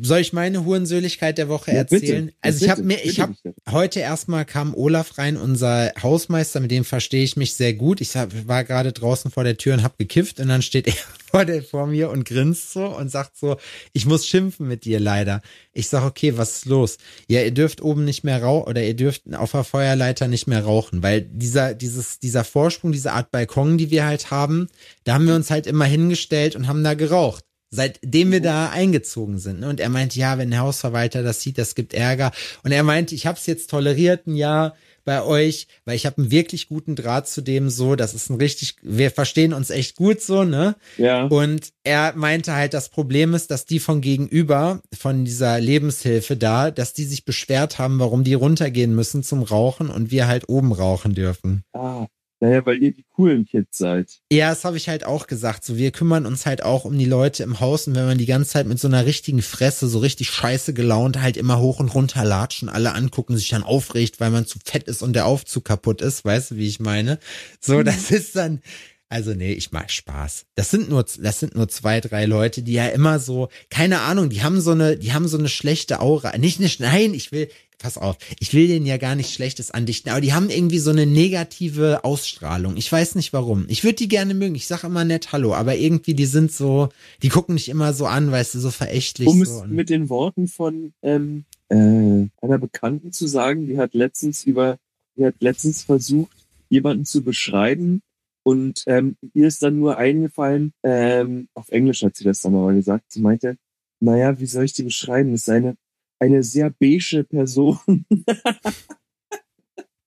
[0.00, 2.26] soll ich meine Hurensöhligkeit der Woche ja, erzählen?
[2.26, 2.38] Bitte.
[2.40, 3.34] Also ich habe mir, ich habe
[3.70, 8.00] heute erstmal kam Olaf rein, unser Hausmeister, mit dem verstehe ich mich sehr gut.
[8.00, 10.94] Ich hab, war gerade draußen vor der Tür und habe gekifft und dann steht er
[11.30, 13.56] vor, der, vor mir und grinst so und sagt so,
[13.92, 15.42] ich muss schimpfen mit dir leider.
[15.72, 16.98] Ich sag okay, was ist los?
[17.28, 20.64] Ja, ihr dürft oben nicht mehr rauchen oder ihr dürft auf der Feuerleiter nicht mehr
[20.64, 24.68] rauchen, weil dieser dieses dieser Vorsprung, diese Art Balkon, die wir halt haben,
[25.04, 29.38] da haben wir uns halt immer hingestellt und haben da geraucht seitdem wir da eingezogen
[29.38, 29.60] sind.
[29.60, 29.68] Ne?
[29.68, 32.32] Und er meinte, ja, wenn der Hausverwalter das sieht, das gibt Ärger.
[32.62, 36.18] Und er meinte, ich habe es jetzt toleriert ein Jahr bei euch, weil ich habe
[36.18, 39.96] einen wirklich guten Draht zu dem so, das ist ein richtig, wir verstehen uns echt
[39.96, 40.76] gut so, ne?
[40.98, 41.24] Ja.
[41.24, 46.70] Und er meinte halt, das Problem ist, dass die von gegenüber, von dieser Lebenshilfe da,
[46.70, 50.72] dass die sich beschwert haben, warum die runtergehen müssen zum Rauchen und wir halt oben
[50.72, 51.62] rauchen dürfen.
[51.72, 52.06] Ah.
[52.40, 54.20] Naja, weil ihr die coolen Kids seid.
[54.30, 55.64] Ja, das habe ich halt auch gesagt.
[55.64, 58.26] So, wir kümmern uns halt auch um die Leute im Haus und wenn man die
[58.26, 61.92] ganze Zeit mit so einer richtigen Fresse, so richtig scheiße gelaunt, halt immer hoch und
[61.94, 65.64] runter latschen, alle angucken, sich dann aufregt, weil man zu fett ist und der Aufzug
[65.64, 67.18] kaputt ist, weißt du, wie ich meine?
[67.60, 67.84] So, mhm.
[67.84, 68.62] das ist dann,
[69.10, 70.44] also nee, ich mach Spaß.
[70.54, 74.28] Das sind nur, das sind nur zwei, drei Leute, die ja immer so, keine Ahnung,
[74.28, 76.36] die haben so eine, die haben so eine schlechte Aura.
[76.36, 77.48] Nicht, nicht, nein, ich will,
[77.78, 80.90] pass auf, ich will denen ja gar nicht Schlechtes andichten, aber die haben irgendwie so
[80.90, 82.76] eine negative Ausstrahlung.
[82.76, 83.64] Ich weiß nicht warum.
[83.68, 84.54] Ich würde die gerne mögen.
[84.54, 86.90] Ich sage immer nett Hallo, aber irgendwie die sind so,
[87.22, 89.28] die gucken nicht immer so an, weißt du, so verächtlich.
[89.28, 93.94] Um so es mit den Worten von ähm, äh, einer Bekannten zu sagen, die hat
[93.94, 94.78] letztens über,
[95.16, 96.36] die hat letztens versucht,
[96.68, 98.02] jemanden zu beschreiben
[98.48, 102.72] und ähm, ihr ist dann nur eingefallen, ähm, auf Englisch hat sie das dann aber
[102.72, 103.58] gesagt, sie meinte,
[104.00, 105.32] naja, wie soll ich die beschreiben?
[105.32, 105.76] Das ist eine
[106.18, 107.78] eine sehr beige Person.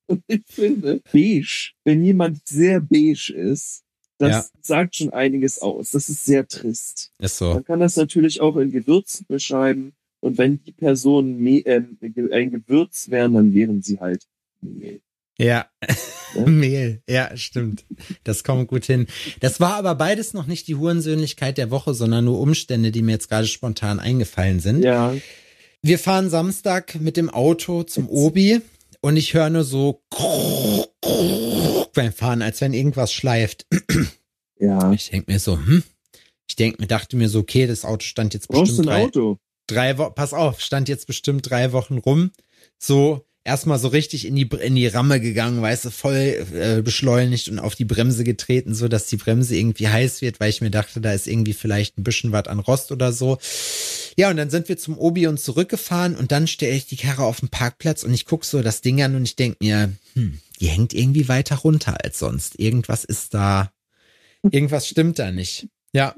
[0.07, 3.83] Und ich finde, beige, wenn jemand sehr beige ist,
[4.17, 4.45] das ja.
[4.61, 5.91] sagt schon einiges aus.
[5.91, 7.13] Das ist sehr trist.
[7.19, 7.53] Ist so.
[7.53, 9.93] Man kann das natürlich auch in Gewürzen beschreiben.
[10.19, 11.83] Und wenn die Personen äh,
[12.31, 14.27] ein Gewürz wären, dann wären sie halt
[14.61, 15.01] Mehl.
[15.41, 15.65] Ja.
[16.35, 16.45] ja.
[16.45, 17.01] Mehl.
[17.09, 17.83] Ja, stimmt.
[18.23, 19.07] Das kommt gut hin.
[19.39, 23.13] Das war aber beides noch nicht die Hurensöhnlichkeit der Woche, sondern nur Umstände, die mir
[23.13, 24.83] jetzt gerade spontan eingefallen sind.
[24.83, 25.13] Ja.
[25.81, 28.61] Wir fahren Samstag mit dem Auto zum Obi
[29.01, 30.03] und ich höre nur so
[31.93, 33.65] beim Fahren, als wenn irgendwas schleift.
[34.59, 34.91] Ja.
[34.91, 35.83] Ich denke mir so, hm?
[36.47, 38.97] Ich denke mir, dachte mir so, okay, das Auto stand jetzt Brauchst bestimmt du ein
[38.97, 39.37] drei, Auto?
[39.67, 42.31] drei Wochen, pass auf, stand jetzt bestimmt drei Wochen rum.
[42.77, 47.49] So, erstmal so richtig in die, in die Ramme gegangen, weißt du, voll äh, beschleunigt
[47.49, 50.69] und auf die Bremse getreten, so dass die Bremse irgendwie heiß wird, weil ich mir
[50.69, 53.39] dachte, da ist irgendwie vielleicht ein bisschen was an Rost oder so.
[54.17, 57.23] Ja, und dann sind wir zum Obi und zurückgefahren und dann stelle ich die Karre
[57.23, 60.39] auf den Parkplatz und ich guck so das Ding an und ich denk mir, hm,
[60.59, 62.59] die hängt irgendwie weiter runter als sonst.
[62.59, 63.71] Irgendwas ist da,
[64.51, 65.67] irgendwas stimmt da nicht.
[65.93, 66.15] Ja.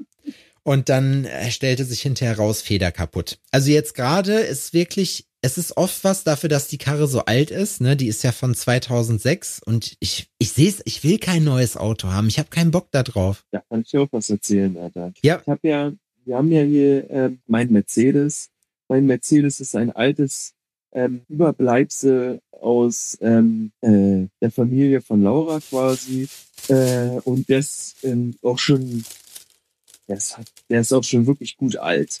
[0.62, 3.38] Und dann äh, stellte sich hinterher raus, Feder kaputt.
[3.50, 7.50] Also jetzt gerade ist wirklich es ist oft was dafür, dass die Karre so alt
[7.50, 7.82] ist.
[7.82, 7.96] Ne?
[7.96, 12.08] Die ist ja von 2006 und ich, ich sehe es, ich will kein neues Auto
[12.08, 12.28] haben.
[12.28, 13.44] Ich habe keinen Bock da drauf.
[13.50, 15.12] Da kann ich dir auch was erzählen, Alter.
[15.22, 15.42] Ja.
[15.42, 15.92] Ich habe ja,
[16.24, 18.48] wir haben ja hier ähm, mein Mercedes.
[18.88, 20.54] Mein Mercedes ist ein altes
[20.92, 26.26] ähm, Überbleibsel aus ähm, äh, der Familie von Laura quasi.
[26.68, 29.04] Äh, und der ist ähm, auch schon,
[30.08, 30.38] der ist,
[30.70, 32.20] der ist auch schon wirklich gut alt.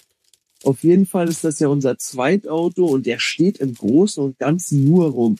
[0.64, 4.84] Auf jeden Fall ist das ja unser Zweitauto und der steht im Großen und Ganzen
[4.84, 5.36] nur rum.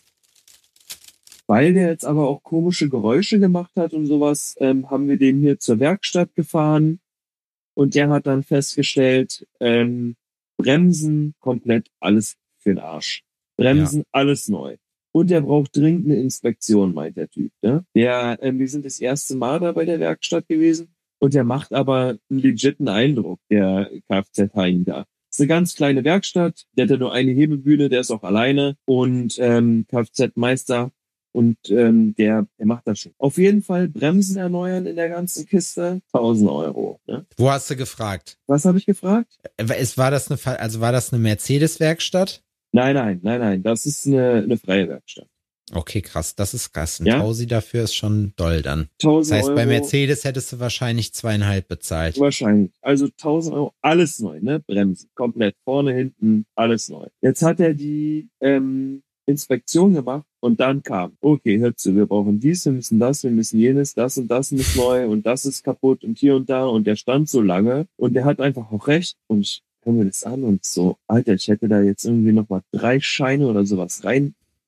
[1.46, 5.40] Weil der jetzt aber auch komische Geräusche gemacht hat und sowas, ähm, haben wir den
[5.40, 7.00] hier zur Werkstatt gefahren
[7.74, 10.16] und der hat dann festgestellt, ähm,
[10.58, 13.22] Bremsen komplett alles für den Arsch.
[13.56, 14.06] Bremsen ja.
[14.12, 14.76] alles neu.
[15.12, 17.52] Und der braucht dringend eine Inspektion, meint der Typ.
[17.62, 17.84] Ne?
[17.94, 21.72] Der, ähm, wir sind das erste Mal da bei der Werkstatt gewesen und der macht
[21.72, 25.06] aber einen legiten Eindruck, der Kfz-Hein da.
[25.34, 28.76] Ist eine ganz kleine Werkstatt, der hat ja nur eine Hebelbühne, der ist auch alleine
[28.84, 30.92] und ähm, Kfz-Meister
[31.32, 33.14] und ähm, der, der macht das schon.
[33.18, 37.00] Auf jeden Fall Bremsen erneuern in der ganzen Kiste, 1000 Euro.
[37.08, 37.26] Ne?
[37.36, 38.38] Wo hast du gefragt?
[38.46, 39.40] Was habe ich gefragt?
[39.56, 42.44] Es war das eine, also war das eine Mercedes-Werkstatt?
[42.70, 43.62] Nein, nein, nein, nein.
[43.64, 45.26] Das ist eine, eine freie Werkstatt.
[45.72, 46.34] Okay, krass.
[46.34, 47.00] Das ist krass.
[47.00, 47.20] Ein ja?
[47.20, 48.88] Tausi dafür ist schon doll dann.
[49.02, 52.18] 1000 das heißt, Euro, bei Mercedes hättest du wahrscheinlich zweieinhalb bezahlt.
[52.18, 52.70] Wahrscheinlich.
[52.82, 54.60] Also 1000 Euro, alles neu, ne?
[54.60, 57.06] Bremsen, komplett vorne, hinten, alles neu.
[57.22, 62.40] Jetzt hat er die ähm, Inspektion gemacht und dann kam, okay, hör zu, wir brauchen
[62.40, 65.64] dies, wir müssen das, wir müssen jenes, das und das muss neu und das ist
[65.64, 68.86] kaputt und hier und da und der stand so lange und der hat einfach auch
[68.86, 72.32] recht und ich höre mir das an und so, Alter, ich hätte da jetzt irgendwie
[72.32, 74.04] nochmal drei Scheine oder sowas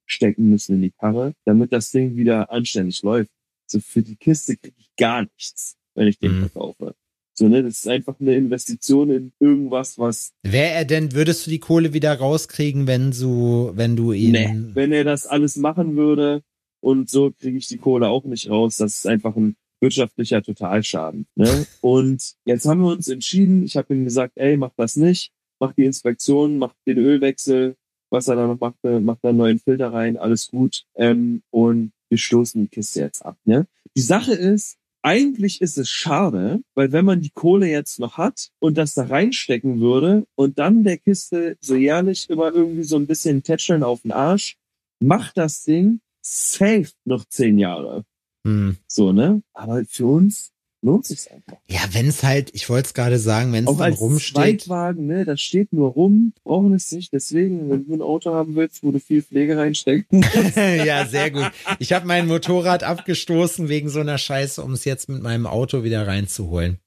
[0.07, 3.31] reinstecken müssen in die Karre, damit das Ding wieder anständig läuft.
[3.67, 6.49] So für die Kiste kriege ich gar nichts, wenn ich den mhm.
[6.49, 6.95] verkaufe.
[7.39, 10.33] So, ne, das ist einfach eine Investition in irgendwas, was.
[10.43, 14.33] Wäre er denn, würdest du die Kohle wieder rauskriegen, wenn du, wenn du ihn.
[14.33, 16.43] Nee, wenn er das alles machen würde
[16.81, 18.77] und so kriege ich die Kohle auch nicht raus.
[18.79, 21.27] Das ist einfach ein wirtschaftlicher Totalschaden.
[21.35, 21.67] Ne?
[21.83, 25.75] Und jetzt haben wir uns entschieden, ich habe ihm gesagt, ey, mach das nicht, mach
[25.75, 27.77] die Inspektion, mach den Ölwechsel,
[28.11, 30.85] was er da noch macht, macht da einen neuen Filter rein, alles gut.
[30.95, 33.37] Ähm, und wir stoßen die Kiste jetzt ab.
[33.45, 33.67] Ne?
[33.97, 38.51] Die Sache ist, eigentlich ist es schade, weil wenn man die Kohle jetzt noch hat
[38.59, 43.07] und das da reinstecken würde und dann der Kiste so jährlich immer irgendwie so ein
[43.07, 44.57] bisschen tätscheln auf den Arsch,
[45.01, 48.05] macht das Ding safe noch zehn Jahre.
[48.45, 48.79] Hm.
[48.89, 49.43] So, ne?
[49.53, 50.53] Aber für uns
[50.87, 51.59] lohnt sich's einfach.
[51.69, 54.63] Ja, wenn es halt, ich wollte es gerade sagen, wenn es dann rumsteht.
[54.63, 57.13] Zweitwagen, ne, das steht nur rum, brauchen es nicht.
[57.13, 60.25] Deswegen, wenn du ein Auto haben willst, wo du viel Pflege reinstecken
[60.57, 61.51] Ja, sehr gut.
[61.79, 65.83] Ich habe mein Motorrad abgestoßen wegen so einer Scheiße, um es jetzt mit meinem Auto
[65.83, 66.79] wieder reinzuholen.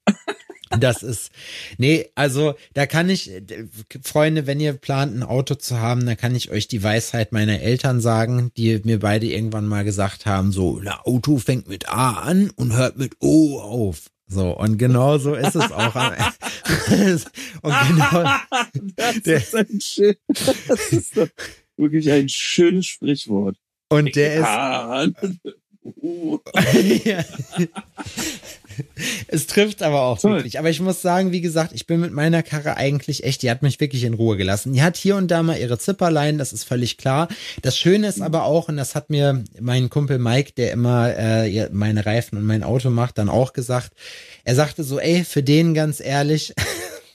[0.77, 1.31] Das ist,
[1.77, 3.31] nee, also da kann ich,
[4.03, 7.61] Freunde, wenn ihr plant, ein Auto zu haben, dann kann ich euch die Weisheit meiner
[7.61, 12.19] Eltern sagen, die mir beide irgendwann mal gesagt haben, so, ein Auto fängt mit A
[12.19, 14.11] an und hört mit O auf.
[14.27, 15.95] So, und genau so ist es auch.
[17.61, 18.29] und genau,
[18.95, 21.29] das, ist ein schön, das ist doch
[21.77, 23.57] wirklich ein schönes Sprichwort.
[23.89, 24.45] Und der ist.
[27.05, 27.23] ja.
[29.27, 30.35] es trifft aber auch Toll.
[30.35, 30.59] wirklich.
[30.59, 33.61] Aber ich muss sagen, wie gesagt, ich bin mit meiner Karre eigentlich echt, die hat
[33.61, 34.73] mich wirklich in Ruhe gelassen.
[34.73, 37.27] Die hat hier und da mal ihre Zipperlein, das ist völlig klar.
[37.61, 41.69] Das Schöne ist aber auch, und das hat mir mein Kumpel Mike, der immer äh,
[41.71, 43.91] meine Reifen und mein Auto macht, dann auch gesagt.
[44.43, 46.53] Er sagte so, ey, für den ganz ehrlich,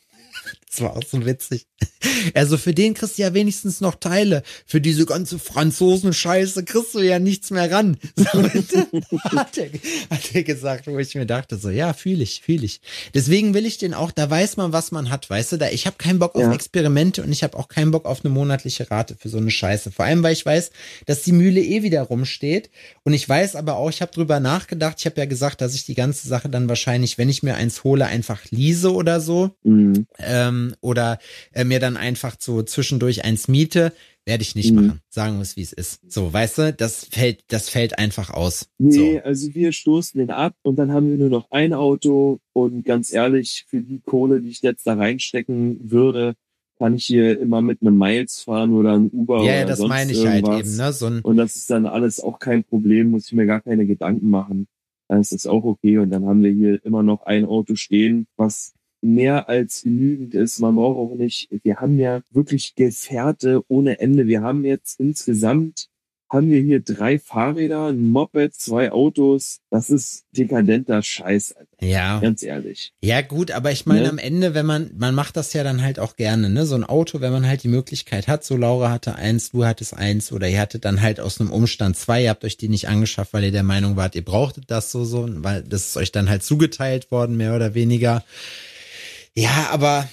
[0.71, 1.67] das war auch so witzig.
[2.35, 4.43] Also für den kriegst du ja wenigstens noch Teile.
[4.67, 7.97] Für diese ganze Franzosen-Scheiße kriegst du ja nichts mehr ran.
[8.17, 9.69] So, hat, er,
[10.11, 12.81] hat er gesagt, wo ich mir dachte, so, ja, fühle ich, fühle ich.
[13.13, 15.87] Deswegen will ich den auch, da weiß man, was man hat, weißt du, da ich
[15.87, 16.53] habe keinen Bock auf ja.
[16.53, 19.91] Experimente und ich habe auch keinen Bock auf eine monatliche Rate für so eine Scheiße.
[19.91, 20.71] Vor allem, weil ich weiß,
[21.07, 22.71] dass die Mühle eh wieder rumsteht.
[23.03, 25.85] Und ich weiß aber auch, ich habe drüber nachgedacht, ich habe ja gesagt, dass ich
[25.85, 29.51] die ganze Sache dann wahrscheinlich, wenn ich mir eins hole, einfach lease oder so.
[29.63, 30.07] Mhm.
[30.19, 31.19] Ähm, oder
[31.53, 33.93] äh, mir dann einfach so zwischendurch eins miete,
[34.25, 34.87] werde ich nicht mhm.
[34.87, 35.01] machen.
[35.11, 36.01] Sagen wir es, wie es ist.
[36.11, 38.69] So, weißt du, das fällt, das fällt einfach aus.
[38.79, 39.25] Nee, so.
[39.25, 43.13] also wir stoßen den ab und dann haben wir nur noch ein Auto und ganz
[43.13, 46.35] ehrlich, für die Kohle, die ich jetzt da reinstecken würde,
[46.79, 49.89] kann ich hier immer mit einem Miles fahren oder einem Uber ja, oder das sonst
[49.91, 50.51] meine ich irgendwas.
[50.51, 50.93] halt eben, ne?
[50.93, 53.87] So ein und das ist dann alles auch kein Problem, muss ich mir gar keine
[53.87, 54.67] Gedanken machen.
[55.09, 58.27] Dann ist das auch okay und dann haben wir hier immer noch ein Auto stehen,
[58.37, 58.75] was
[59.05, 60.59] mehr als genügend ist.
[60.61, 64.27] Man braucht auch nicht, wir haben ja wirklich Gefährte ohne Ende.
[64.27, 65.89] Wir haben jetzt insgesamt,
[66.31, 69.61] haben wir hier drei Fahrräder, ein Moped, zwei Autos.
[69.71, 71.53] Das ist dekadenter Scheiß.
[71.53, 71.87] Alter.
[71.87, 72.19] Ja.
[72.19, 72.93] Ganz ehrlich.
[73.03, 74.09] Ja, gut, aber ich meine, ne?
[74.09, 76.65] am Ende, wenn man, man macht das ja dann halt auch gerne, ne?
[76.65, 79.95] So ein Auto, wenn man halt die Möglichkeit hat, so Laura hatte eins, du hattest
[79.95, 82.89] eins oder ihr hattet dann halt aus einem Umstand zwei, ihr habt euch die nicht
[82.89, 86.11] angeschafft, weil ihr der Meinung wart, ihr brauchtet das so, so, weil das ist euch
[86.11, 88.25] dann halt zugeteilt worden, mehr oder weniger.
[89.35, 90.09] Ja, aber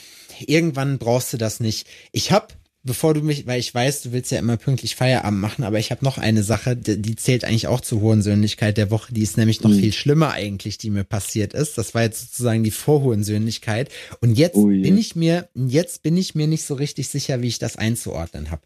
[0.45, 1.88] irgendwann brauchst du das nicht.
[2.11, 5.63] Ich hab bevor du mich, weil ich weiß, du willst ja immer pünktlich Feierabend machen,
[5.63, 9.13] aber ich habe noch eine Sache, die, die zählt eigentlich auch zur Hohensöhnlichkeit der Woche,
[9.13, 9.80] die ist nämlich noch Mhm.
[9.80, 11.78] viel schlimmer eigentlich, die mir passiert ist.
[11.78, 13.89] Das war jetzt sozusagen die Vorhohensöhnlichkeit.
[14.19, 17.49] Und jetzt Oh bin ich mir, jetzt bin ich mir nicht so richtig sicher, wie
[17.49, 18.63] ich das einzuordnen habe.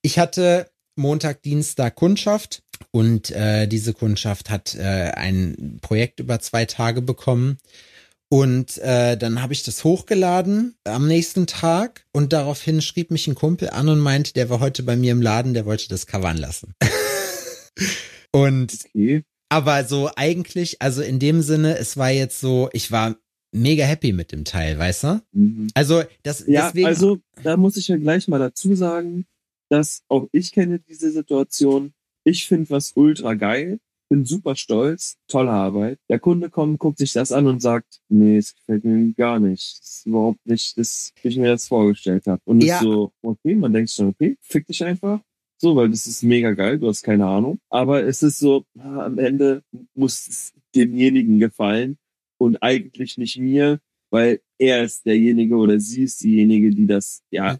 [0.00, 4.80] Ich hatte Montag, Dienstag Kundschaft und äh, diese Kundschaft hat äh,
[5.14, 7.58] ein Projekt über zwei Tage bekommen.
[8.32, 13.34] Und äh, dann habe ich das hochgeladen am nächsten Tag und daraufhin schrieb mich ein
[13.34, 16.38] Kumpel an und meinte, der war heute bei mir im Laden, der wollte das covern
[16.38, 16.72] lassen.
[18.32, 19.22] und Okay.
[19.50, 23.16] aber so eigentlich, also in dem Sinne, es war jetzt so, ich war
[23.54, 25.22] mega happy mit dem Teil, weißt du?
[25.32, 25.68] Mhm.
[25.74, 29.26] Also das Ja, deswegen also da muss ich ja gleich mal dazu sagen,
[29.68, 31.92] dass auch ich kenne diese Situation.
[32.24, 33.78] Ich finde was ultra geil,
[34.12, 35.98] bin super stolz, tolle Arbeit.
[36.10, 39.78] Der Kunde kommt, guckt sich das an und sagt, nee, es gefällt mir gar nicht.
[39.80, 42.42] Das ist überhaupt nicht das, wie ich mir das vorgestellt habe.
[42.44, 42.76] Und Ja.
[42.76, 45.20] ist so, okay, man denkt schon, okay, fick dich einfach.
[45.58, 47.58] So, weil das ist mega geil, du hast keine Ahnung.
[47.70, 49.62] Aber es ist so, am Ende
[49.94, 51.96] muss es demjenigen gefallen
[52.38, 57.58] und eigentlich nicht mir, weil er ist derjenige oder sie ist diejenige, die das ja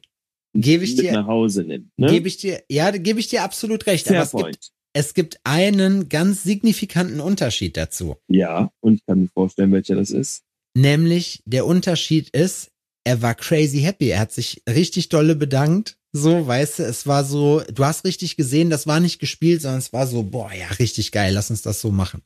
[0.55, 1.89] Gebe ich mit dir- nach Hause nimmt.
[1.97, 2.09] Ne?
[2.09, 4.07] gebe ich dir, ja, gebe ich dir absolut recht.
[4.07, 4.73] Fair aber es gibt, point.
[4.93, 8.17] Es gibt einen ganz signifikanten Unterschied dazu.
[8.29, 10.43] Ja, und ich kann mir vorstellen, welcher das ist.
[10.75, 12.71] Nämlich der Unterschied ist,
[13.05, 14.09] er war crazy happy.
[14.09, 15.97] Er hat sich richtig dolle bedankt.
[16.13, 19.79] So, weißt du, es war so, du hast richtig gesehen, das war nicht gespielt, sondern
[19.79, 22.23] es war so, boah, ja, richtig geil, lass uns das so machen.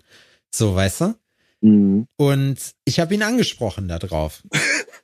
[0.53, 1.14] So, weißt du?
[1.61, 2.07] Mhm.
[2.17, 4.43] Und ich habe ihn angesprochen da drauf.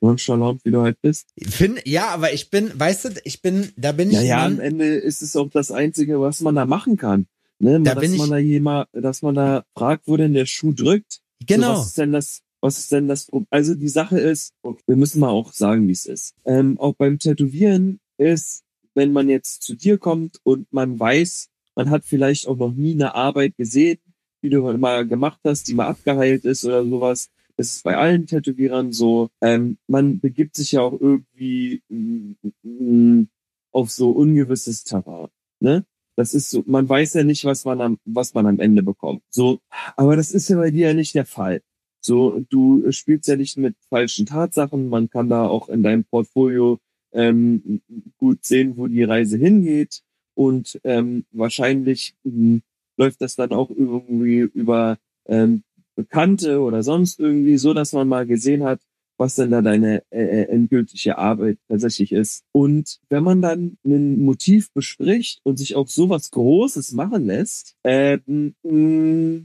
[0.00, 1.28] Nonchalant, wie du halt bist.
[1.40, 4.86] Find, ja, aber ich bin, weißt du, ich bin, da bin ich Ja, am Ende
[4.86, 7.26] ist es auch das Einzige, was man da machen kann.
[7.58, 7.80] Ne?
[7.82, 10.72] Da dass bin ich- man da jemand, dass man da fragt, wo denn der Schuh
[10.72, 11.12] drückt.
[11.40, 11.72] So, genau.
[11.80, 12.40] was ist denn das?
[12.62, 13.26] Was ist denn das?
[13.26, 14.52] Pro- Also die Sache ist,
[14.86, 16.34] wir müssen mal auch sagen, wie es ist.
[16.44, 18.62] Ähm, auch beim Tätowieren ist,
[18.94, 22.92] wenn man jetzt zu dir kommt und man weiß, man hat vielleicht auch noch nie
[22.92, 23.98] eine Arbeit gesehen,
[24.42, 27.28] die du mal gemacht hast, die mal abgeheilt ist oder sowas.
[27.60, 29.28] Das ist bei allen Tätowierern so.
[29.42, 32.32] Ähm, man begibt sich ja auch irgendwie mm,
[32.62, 33.28] mm,
[33.70, 35.28] auf so ungewisses Terrain.
[35.60, 35.84] Ne?
[36.16, 39.20] Das ist so, man weiß ja nicht, was man am, was man am Ende bekommt.
[39.28, 39.60] So,
[39.98, 41.60] aber das ist ja bei dir ja nicht der Fall.
[42.00, 44.88] So, du spielst ja nicht mit falschen Tatsachen.
[44.88, 46.78] Man kann da auch in deinem Portfolio
[47.12, 47.82] ähm,
[48.16, 50.00] gut sehen, wo die Reise hingeht.
[50.32, 52.62] Und ähm, wahrscheinlich ähm,
[52.96, 54.96] läuft das dann auch irgendwie über
[55.26, 55.62] ähm,
[56.02, 58.80] Bekannte oder sonst irgendwie, so dass man mal gesehen hat,
[59.18, 62.42] was denn da deine äh, äh, endgültige Arbeit tatsächlich ist.
[62.52, 68.54] Und wenn man dann ein Motiv bespricht und sich auf sowas Großes machen lässt, ähm,
[68.62, 69.44] mh,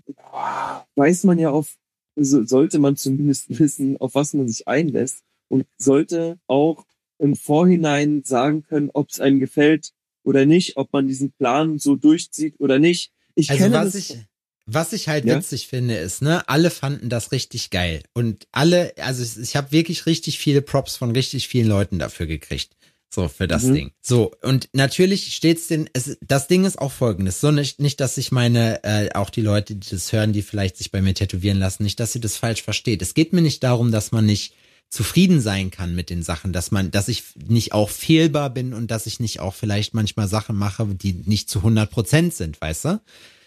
[0.96, 1.76] weiß man ja auf,
[2.16, 6.86] so, sollte man zumindest wissen, auf was man sich einlässt und sollte auch
[7.18, 9.92] im Vorhinein sagen können, ob es einem gefällt
[10.24, 13.12] oder nicht, ob man diesen Plan so durchzieht oder nicht.
[13.36, 13.96] Ich Also kenne das.
[13.96, 14.18] ich,
[14.66, 15.38] was ich halt Ja?
[15.38, 18.02] witzig finde, ist, ne, alle fanden das richtig geil.
[18.14, 22.26] Und alle, also ich, ich habe wirklich richtig viele Props von richtig vielen Leuten dafür
[22.26, 22.76] gekriegt.
[23.14, 23.74] So, für das Mhm.
[23.76, 23.92] Ding.
[24.02, 27.40] So, und natürlich steht's den, es, das Ding ist auch folgendes.
[27.40, 30.76] So nicht, nicht, dass ich meine, äh, auch die Leute, die das hören, die vielleicht
[30.78, 33.02] sich bei mir tätowieren lassen, nicht, dass sie das falsch versteht.
[33.02, 34.54] Es geht mir nicht darum, dass man nicht
[34.90, 38.92] zufrieden sein kann mit den Sachen, dass man, dass ich nicht auch fehlbar bin und
[38.92, 42.86] dass ich nicht auch vielleicht manchmal Sachen mache, die nicht zu 100 Prozent sind, weißt
[42.86, 43.02] du?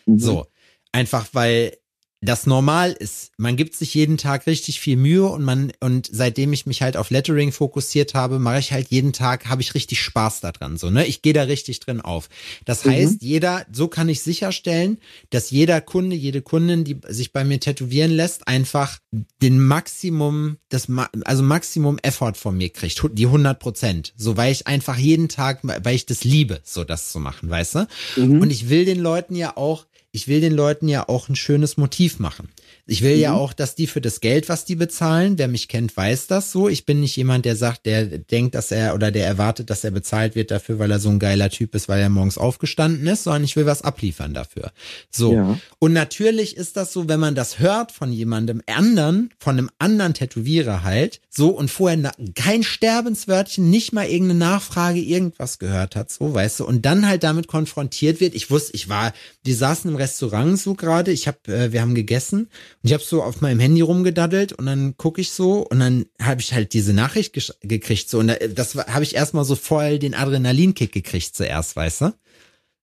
[0.06, 0.18] Mhm.
[0.18, 0.46] So.
[0.93, 1.76] Einfach weil
[2.20, 3.30] das normal ist.
[3.36, 6.97] Man gibt sich jeden Tag richtig viel Mühe und man, und seitdem ich mich halt
[6.97, 10.78] auf Lettering fokussiert habe, mache ich halt jeden Tag, habe ich richtig Spaß daran.
[10.78, 11.07] So, ne?
[11.07, 12.28] Ich gehe da richtig drin auf.
[12.64, 12.91] Das Mhm.
[12.91, 14.99] heißt, jeder, so kann ich sicherstellen,
[15.30, 18.99] dass jeder Kunde, jede Kundin, die sich bei mir tätowieren lässt, einfach
[19.41, 20.89] den Maximum, das,
[21.24, 23.01] also Maximum Effort von mir kriegt.
[23.12, 24.12] Die 100 Prozent.
[24.16, 27.76] So, weil ich einfach jeden Tag, weil ich das liebe, so das zu machen, weißt
[27.76, 27.86] du?
[28.16, 28.41] Mhm.
[28.41, 29.86] Und ich will den Leuten ja auch,
[30.18, 32.48] ich will den Leuten ja auch ein schönes Motiv machen.
[32.91, 33.39] Ich will ja Mhm.
[33.39, 36.68] auch, dass die für das Geld, was die bezahlen, wer mich kennt, weiß das so.
[36.68, 39.91] Ich bin nicht jemand, der sagt, der denkt, dass er oder der erwartet, dass er
[39.91, 43.24] bezahlt wird dafür, weil er so ein geiler Typ ist, weil er morgens aufgestanden ist,
[43.24, 44.72] sondern ich will was abliefern dafür.
[45.11, 45.34] So.
[45.34, 45.59] Ja.
[45.78, 50.14] Und natürlich ist das so, wenn man das hört von jemandem anderen, von einem anderen
[50.14, 56.32] Tätowierer halt, so und vorher kein Sterbenswörtchen, nicht mal irgendeine Nachfrage, irgendwas gehört hat, so,
[56.34, 58.34] weißt du, und dann halt damit konfrontiert wird.
[58.34, 59.12] Ich wusste, ich war,
[59.47, 62.49] die saßen im Restaurant so gerade, ich habe, äh, wir haben gegessen
[62.83, 66.41] ich habe so auf meinem Handy rumgedaddelt und dann gucke ich so und dann habe
[66.41, 70.14] ich halt diese Nachricht gekriegt, so, und da- das habe ich erstmal so voll den
[70.14, 72.14] Adrenalinkick gekriegt zuerst, weißt du?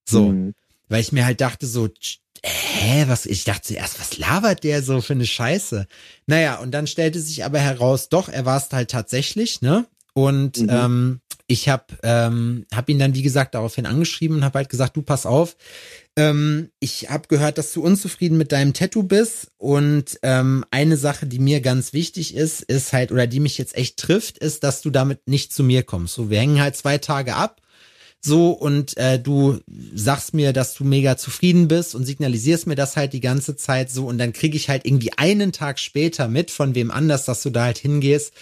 [0.08, 0.54] So Mhm.
[0.88, 1.88] weil ich mir halt dachte so,
[2.44, 5.86] hä, was, ich dachte zuerst, was labert der so für eine Scheiße?
[6.26, 9.86] Naja, und dann stellte sich aber heraus, doch, er war es halt tatsächlich, ne?
[10.14, 10.68] Und Mhm.
[10.70, 14.96] ähm, ich habe ähm, hab ihn dann, wie gesagt, daraufhin angeschrieben und habe halt gesagt,
[14.96, 15.56] du pass auf,
[16.16, 19.52] ähm, ich habe gehört, dass du unzufrieden mit deinem Tattoo bist.
[19.58, 23.76] Und ähm, eine Sache, die mir ganz wichtig ist, ist halt, oder die mich jetzt
[23.76, 26.14] echt trifft, ist, dass du damit nicht zu mir kommst.
[26.14, 27.60] So, wir hängen halt zwei Tage ab.
[28.20, 29.60] So und äh, du
[29.94, 33.90] sagst mir, dass du mega zufrieden bist und signalisierst mir das halt die ganze Zeit
[33.90, 34.06] so.
[34.06, 37.50] Und dann kriege ich halt irgendwie einen Tag später mit von wem anders, dass du
[37.50, 38.32] da halt hingehst,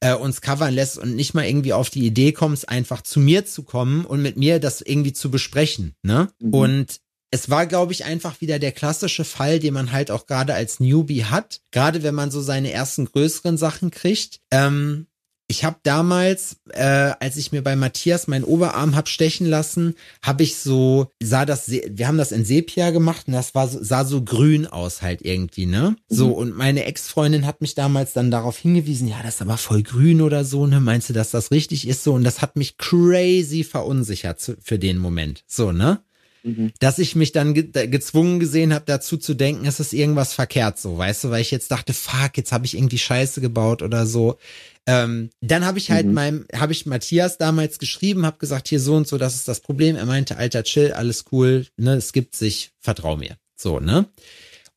[0.00, 3.46] äh, uns covern lässt und nicht mal irgendwie auf die Idee kommst, einfach zu mir
[3.46, 6.28] zu kommen und mit mir das irgendwie zu besprechen, ne?
[6.40, 6.54] Mhm.
[6.54, 10.54] Und es war, glaube ich, einfach wieder der klassische Fall, den man halt auch gerade
[10.54, 14.40] als Newbie hat, gerade wenn man so seine ersten größeren Sachen kriegt.
[14.50, 15.06] Ähm,
[15.48, 16.82] ich habe damals, äh,
[17.20, 21.70] als ich mir bei Matthias meinen Oberarm hab stechen lassen, habe ich so sah das,
[21.70, 25.22] wir haben das in Sepia gemacht und das war so, sah so grün aus halt
[25.22, 25.96] irgendwie, ne?
[26.08, 26.32] So Mhm.
[26.32, 30.20] und meine Ex-Freundin hat mich damals dann darauf hingewiesen, ja, das ist aber voll grün
[30.20, 30.80] oder so, ne?
[30.80, 32.14] Meinst du, dass das richtig ist so?
[32.14, 36.00] Und das hat mich crazy verunsichert für den Moment, so ne?
[36.42, 36.72] Mhm.
[36.78, 40.78] dass ich mich dann ge gezwungen gesehen habe, dazu zu denken, es ist irgendwas verkehrt
[40.78, 44.06] so, weißt du, weil ich jetzt dachte, fuck, jetzt habe ich irgendwie Scheiße gebaut oder
[44.06, 44.38] so.
[44.86, 46.14] Ähm, dann habe ich halt Mhm.
[46.14, 49.60] meinem, habe ich Matthias damals geschrieben, habe gesagt, hier so und so, das ist das
[49.60, 49.96] Problem.
[49.96, 53.36] Er meinte, Alter, chill, alles cool, ne, es gibt sich, vertrau mir.
[53.56, 54.06] So, ne?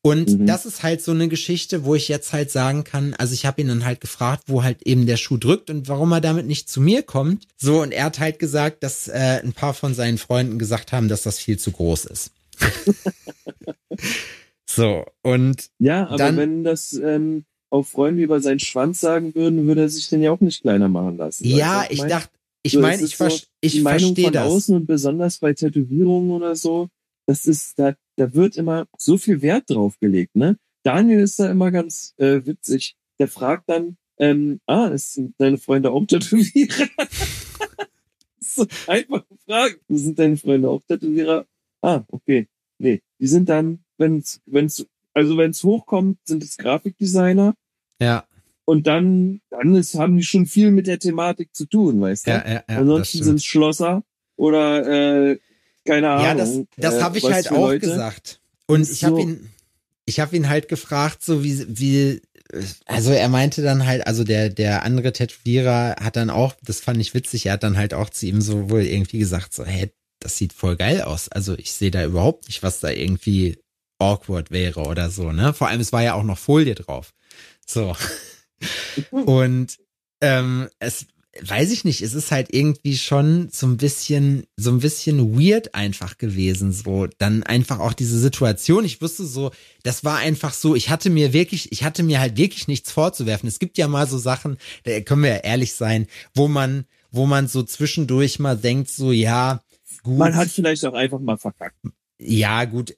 [0.02, 0.46] Und Mhm.
[0.48, 3.60] das ist halt so eine Geschichte, wo ich jetzt halt sagen kann, also ich habe
[3.62, 6.70] ihn dann halt gefragt, wo halt eben der Schuh drückt und warum er damit nicht
[6.70, 7.48] zu mir kommt.
[7.58, 11.10] So, und er hat halt gesagt, dass äh, ein paar von seinen Freunden gesagt haben,
[11.10, 12.32] dass das viel zu groß ist.
[14.66, 19.68] so, und Ja, aber Dann- wenn das ähm, auch Freunde über seinen Schwanz sagen würden,
[19.68, 21.46] würde er sich den ja auch nicht kleiner machen lassen.
[21.46, 22.10] ja, was ich mein?
[22.10, 22.32] dachte,
[22.64, 23.28] ich So, es meine, ich, so
[23.62, 24.52] ich die Meinung verstehe von das.
[24.52, 26.90] außen und besonders bei Tätowierungen oder so,
[27.26, 30.58] das ist, da, da wird immer so viel Wert drauf gelegt, ne?
[30.84, 32.96] Daniel ist da immer ganz äh, witzig.
[33.20, 36.88] Der fragt dann, ähm, ah, ist sind deine Freunde auch Tätowierer?
[38.40, 39.80] so einfach Frage.
[39.90, 41.46] Sind deine Freunde auch Tätowierer?
[41.82, 42.48] Ah, okay.
[42.78, 44.86] Nee, die sind dann, wenn's, wenn's,
[45.20, 47.54] also wenn's hochkommt, sind es Grafikdesigner
[48.02, 48.26] Ja,
[48.66, 52.32] und dann, dann ist, haben die schon viel mit der Thematik zu tun, weißt du?
[52.32, 52.64] ja, ja, ja.
[52.68, 54.04] Ansonsten sind es Schlosser
[54.36, 55.40] oder äh,
[55.86, 56.26] keine Ahnung.
[56.26, 57.80] Ja, das, das äh, habe ich halt auch Leute.
[57.80, 58.40] gesagt.
[58.68, 59.50] Und ich habe so- ihn,
[60.06, 62.22] ich habe ihn halt gefragt, so wie, wie,
[62.86, 67.00] also er meinte dann halt, also der, der andere Tätowierer hat dann auch, das fand
[67.02, 69.92] ich witzig, er hat dann halt auch zu ihm so wohl irgendwie gesagt, so, hey,
[70.20, 71.28] das sieht voll geil aus.
[71.30, 73.58] Also ich sehe da überhaupt nicht, was da irgendwie
[74.00, 75.54] awkward wäre oder so, ne?
[75.54, 77.14] Vor allem, es war ja auch noch Folie drauf.
[77.66, 77.96] So.
[79.12, 79.78] Und
[80.22, 81.06] ähm, es
[81.42, 85.76] weiß ich nicht, es ist halt irgendwie schon so ein bisschen, so ein bisschen weird
[85.76, 88.84] einfach gewesen, so dann einfach auch diese Situation.
[88.84, 89.52] Ich wusste so,
[89.84, 93.48] das war einfach so, ich hatte mir wirklich, ich hatte mir halt wirklich nichts vorzuwerfen.
[93.48, 97.26] Es gibt ja mal so Sachen, da können wir ja ehrlich sein, wo man, wo
[97.26, 99.62] man so zwischendurch mal denkt, so, ja,
[100.04, 100.18] gut.
[100.18, 101.78] Man hat vielleicht auch einfach mal verkackt.
[102.20, 102.96] Ja, gut.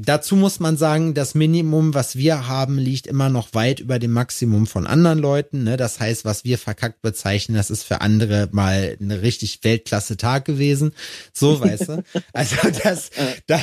[0.00, 4.12] Dazu muss man sagen, das Minimum, was wir haben, liegt immer noch weit über dem
[4.12, 5.64] Maximum von anderen Leuten.
[5.64, 5.76] Ne?
[5.76, 10.92] Das heißt, was wir verkackt bezeichnen, das ist für andere mal eine richtig Weltklasse-Tag gewesen.
[11.32, 12.04] So, weißt du?
[12.32, 13.10] Also das,
[13.46, 13.60] da,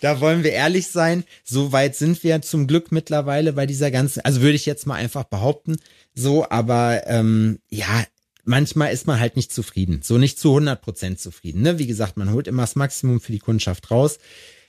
[0.00, 1.24] da wollen wir ehrlich sein.
[1.44, 4.94] So weit sind wir zum Glück mittlerweile bei dieser ganzen, also würde ich jetzt mal
[4.94, 5.76] einfach behaupten.
[6.14, 8.04] So, aber ähm, ja,
[8.44, 10.00] manchmal ist man halt nicht zufrieden.
[10.02, 11.62] So nicht zu 100 Prozent zufrieden.
[11.62, 11.78] Ne?
[11.78, 14.18] Wie gesagt, man holt immer das Maximum für die Kundschaft raus.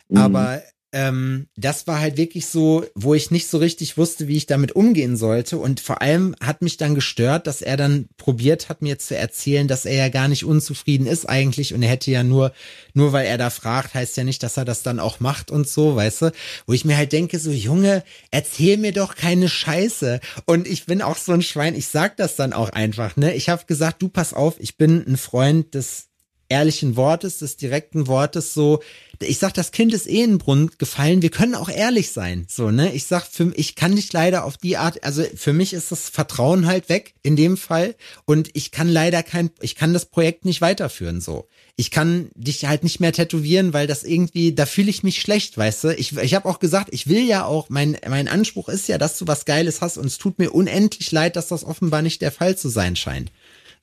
[0.10, 0.18] Mhm.
[0.18, 0.62] Aber
[0.94, 4.74] ähm, das war halt wirklich so, wo ich nicht so richtig wusste, wie ich damit
[4.74, 5.58] umgehen sollte.
[5.58, 9.68] Und vor allem hat mich dann gestört, dass er dann probiert hat, mir zu erzählen,
[9.68, 11.74] dass er ja gar nicht unzufrieden ist eigentlich.
[11.74, 12.54] Und er hätte ja nur,
[12.94, 15.68] nur weil er da fragt, heißt ja nicht, dass er das dann auch macht und
[15.68, 16.32] so, weißt du?
[16.68, 20.20] Wo ich mir halt denke, so, Junge, erzähl mir doch keine Scheiße.
[20.46, 23.34] Und ich bin auch so ein Schwein, ich sag das dann auch einfach, ne?
[23.34, 26.10] Ich habe gesagt, du pass auf, ich bin ein Freund des
[26.50, 28.82] ehrlichen Wortes, des direkten Wortes so,
[29.24, 32.46] ich sag, das Kind ist eh in den Brunnen gefallen, wir können auch ehrlich sein,
[32.50, 32.94] so, ne?
[32.94, 36.10] Ich sag, für, ich kann nicht leider auf die Art, also für mich ist das
[36.10, 37.96] Vertrauen halt weg, in dem Fall,
[38.26, 41.48] und ich kann leider kein, ich kann das Projekt nicht weiterführen, so.
[41.76, 45.58] Ich kann dich halt nicht mehr tätowieren, weil das irgendwie, da fühle ich mich schlecht,
[45.58, 45.96] weißt du?
[45.96, 49.18] Ich, ich habe auch gesagt, ich will ja auch, mein, mein Anspruch ist ja, dass
[49.18, 52.32] du was Geiles hast und es tut mir unendlich leid, dass das offenbar nicht der
[52.32, 53.32] Fall zu sein scheint.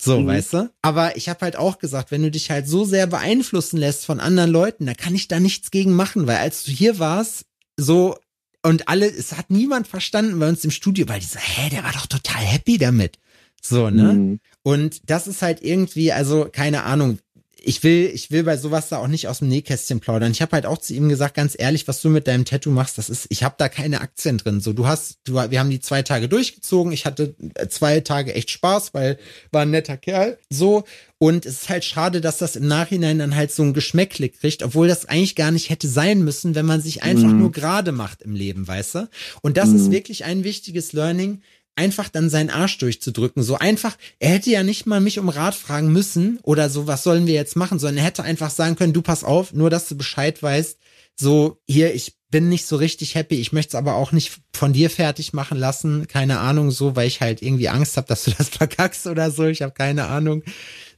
[0.03, 0.26] So, Mhm.
[0.28, 0.70] weißt du?
[0.80, 4.18] Aber ich habe halt auch gesagt, wenn du dich halt so sehr beeinflussen lässt von
[4.18, 7.44] anderen Leuten, da kann ich da nichts gegen machen, weil als du hier warst,
[7.76, 8.16] so
[8.62, 11.82] und alle, es hat niemand verstanden bei uns im Studio, weil die so, hä, der
[11.82, 13.18] war doch total happy damit.
[13.62, 14.12] So, ne?
[14.14, 14.40] Mhm.
[14.62, 17.18] Und das ist halt irgendwie, also keine Ahnung.
[17.62, 20.32] Ich will, ich will bei sowas da auch nicht aus dem Nähkästchen plaudern.
[20.32, 22.98] Ich habe halt auch zu ihm gesagt, ganz ehrlich, was du mit deinem Tattoo machst,
[22.98, 24.61] das ist, ich habe da keine Aktien drin.
[24.61, 26.92] So, du hast, du, wir haben die zwei Tage durchgezogen.
[26.92, 29.18] Ich hatte äh, zwei Tage echt Spaß, weil
[29.52, 30.38] war ein netter Kerl.
[30.48, 30.84] So
[31.22, 34.62] und es ist halt schade, dass das im Nachhinein dann halt so ein Geschmäckle kriegt,
[34.62, 37.40] obwohl das eigentlich gar nicht hätte sein müssen, wenn man sich einfach mhm.
[37.40, 39.08] nur gerade macht im Leben, weißt du?
[39.42, 39.76] Und das mhm.
[39.76, 41.42] ist wirklich ein wichtiges Learning
[41.81, 43.43] einfach dann seinen Arsch durchzudrücken.
[43.43, 47.03] So einfach, er hätte ja nicht mal mich um Rat fragen müssen oder so, was
[47.03, 49.89] sollen wir jetzt machen, sondern er hätte einfach sagen können, du pass auf, nur dass
[49.89, 50.78] du Bescheid weißt,
[51.16, 54.72] so hier, ich bin nicht so richtig happy, ich möchte es aber auch nicht von
[54.72, 58.31] dir fertig machen lassen, keine Ahnung, so, weil ich halt irgendwie Angst habe, dass du
[58.39, 60.43] das verkackst oder so, ich habe keine Ahnung.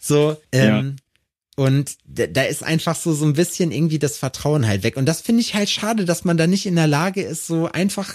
[0.00, 1.64] So, ähm, ja.
[1.64, 4.96] Und da ist einfach so, so ein bisschen irgendwie das Vertrauen halt weg.
[4.96, 7.70] Und das finde ich halt schade, dass man da nicht in der Lage ist, so
[7.70, 8.14] einfach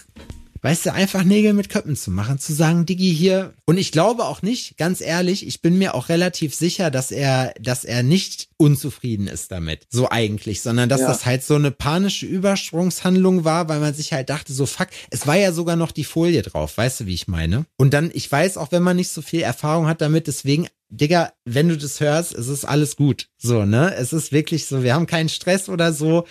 [0.61, 3.53] weißt du, einfach Nägel mit Köppen zu machen, zu sagen, Digi hier.
[3.65, 7.53] Und ich glaube auch nicht, ganz ehrlich, ich bin mir auch relativ sicher, dass er,
[7.59, 11.07] dass er nicht unzufrieden ist damit, so eigentlich, sondern dass ja.
[11.07, 15.27] das halt so eine panische Übersprungshandlung war, weil man sich halt dachte, so fuck, es
[15.27, 17.65] war ja sogar noch die Folie drauf, weißt du, wie ich meine?
[17.77, 21.33] Und dann, ich weiß auch, wenn man nicht so viel Erfahrung hat damit, deswegen Digga,
[21.43, 23.27] wenn du das hörst, es ist alles gut.
[23.37, 23.93] So, ne?
[23.95, 26.25] Es ist wirklich so, wir haben keinen Stress oder so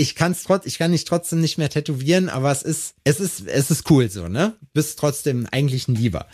[0.00, 3.20] ich kann es trotz, ich kann nicht trotzdem nicht mehr tätowieren, aber es ist, es
[3.20, 4.54] ist, es ist cool so, ne?
[4.72, 6.26] Bist trotzdem eigentlich ein Lieber.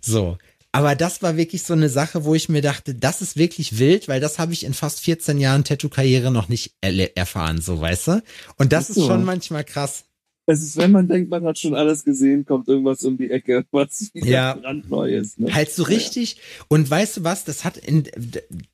[0.00, 0.38] So.
[0.70, 4.06] Aber das war wirklich so eine Sache, wo ich mir dachte, das ist wirklich wild,
[4.06, 8.22] weil das habe ich in fast 14 Jahren Tattoo-Karriere noch nicht erfahren, so weißt du?
[8.56, 10.04] Und das ist schon manchmal krass
[10.50, 13.66] es ist, wenn man denkt, man hat schon alles gesehen, kommt irgendwas um die Ecke,
[13.70, 14.54] was wieder ja.
[14.54, 15.54] brandneu Ne?
[15.54, 16.40] Halt so richtig.
[16.68, 18.04] Und weißt du was, das hat in,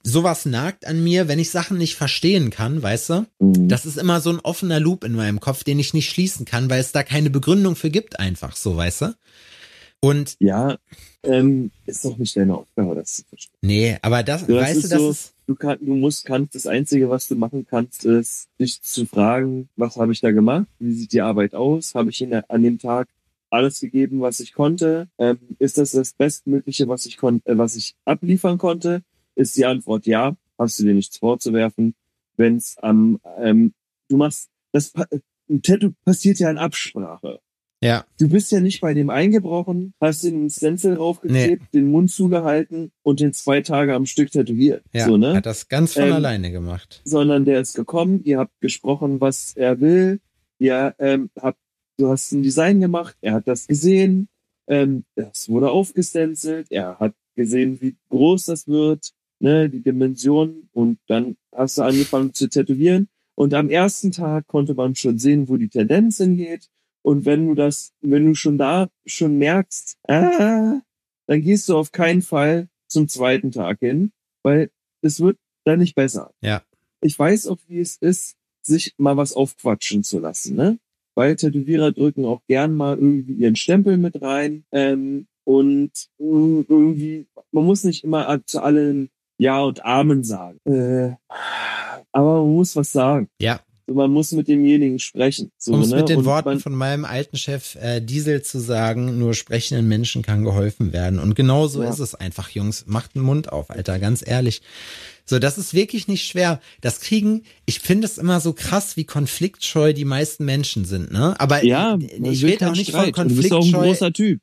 [0.04, 3.26] sowas nagt an mir, wenn ich Sachen nicht verstehen kann, weißt du?
[3.40, 3.68] Mhm.
[3.68, 6.70] Das ist immer so ein offener Loop in meinem Kopf, den ich nicht schließen kann,
[6.70, 9.14] weil es da keine Begründung für gibt, einfach so, weißt du?
[10.00, 10.76] Und ja,
[11.24, 13.56] ähm, ist doch nicht deine Aufgabe, das zu verstehen.
[13.62, 16.66] Nee, aber das, das weißt du, das so, ist du, kann, du musst, kannst, das
[16.66, 20.66] Einzige, was du machen kannst, ist, dich zu fragen, was habe ich da gemacht?
[20.78, 21.94] Wie sieht die Arbeit aus?
[21.94, 23.08] Habe ich in an dem Tag
[23.50, 25.08] alles gegeben, was ich konnte?
[25.18, 29.02] Ähm, ist das das Bestmögliche, was ich konnte, äh, was ich abliefern konnte?
[29.34, 30.36] Ist die Antwort ja.
[30.58, 31.94] Hast du dir nichts vorzuwerfen?
[32.36, 33.74] Wenn es am, ähm,
[34.08, 34.92] du machst, das,
[35.48, 37.40] ein Tattoo passiert ja in Absprache.
[37.84, 38.06] Ja.
[38.18, 41.80] Du bist ja nicht bei dem eingebrochen, hast den Stencil raufgeklebt, nee.
[41.80, 44.82] den Mund zugehalten und den zwei Tage am Stück tätowiert.
[44.94, 45.34] Ja, so, ne?
[45.34, 47.02] hat das ganz von ähm, alleine gemacht.
[47.04, 50.20] Sondern der ist gekommen, ihr habt gesprochen, was er will,
[50.58, 51.58] ihr ähm, habt,
[51.98, 54.28] du hast ein Design gemacht, er hat das gesehen,
[54.66, 59.10] ähm, das wurde aufgestencelt, er hat gesehen, wie groß das wird,
[59.40, 64.72] ne, die Dimension und dann hast du angefangen zu tätowieren und am ersten Tag konnte
[64.72, 66.70] man schon sehen, wo die Tendenz hingeht
[67.04, 70.80] und wenn du das, wenn du schon da schon merkst, ah,
[71.26, 74.70] dann gehst du auf keinen Fall zum zweiten Tag hin, weil
[75.02, 76.32] es wird dann nicht besser.
[76.40, 76.62] Ja.
[77.02, 80.78] Ich weiß auch, wie es ist, sich mal was aufquatschen zu lassen, ne?
[81.14, 84.64] Weil Tätowierer drücken auch gern mal irgendwie ihren Stempel mit rein.
[84.72, 90.58] Ähm, und irgendwie, man muss nicht immer zu allen Ja und Amen sagen.
[90.64, 91.16] Äh,
[92.12, 93.28] aber man muss was sagen.
[93.38, 93.60] Ja.
[93.86, 95.50] So, man muss mit demjenigen sprechen.
[95.58, 95.96] So, um es ne?
[95.96, 100.22] mit den und Worten von meinem alten Chef äh, Diesel zu sagen, nur sprechenden Menschen
[100.22, 101.18] kann geholfen werden.
[101.18, 101.90] Und genau so ja.
[101.90, 102.84] ist es einfach, Jungs.
[102.86, 104.62] Macht den Mund auf, Alter, ganz ehrlich.
[105.26, 106.60] So, das ist wirklich nicht schwer.
[106.80, 111.34] Das kriegen, ich finde es immer so krass, wie konfliktscheu die meisten Menschen sind, ne?
[111.38, 113.04] Aber ja, ich rede auch nicht Streit.
[113.04, 113.58] von konfliktscheu.
[113.58, 114.40] Du bist auch ein großer Typ.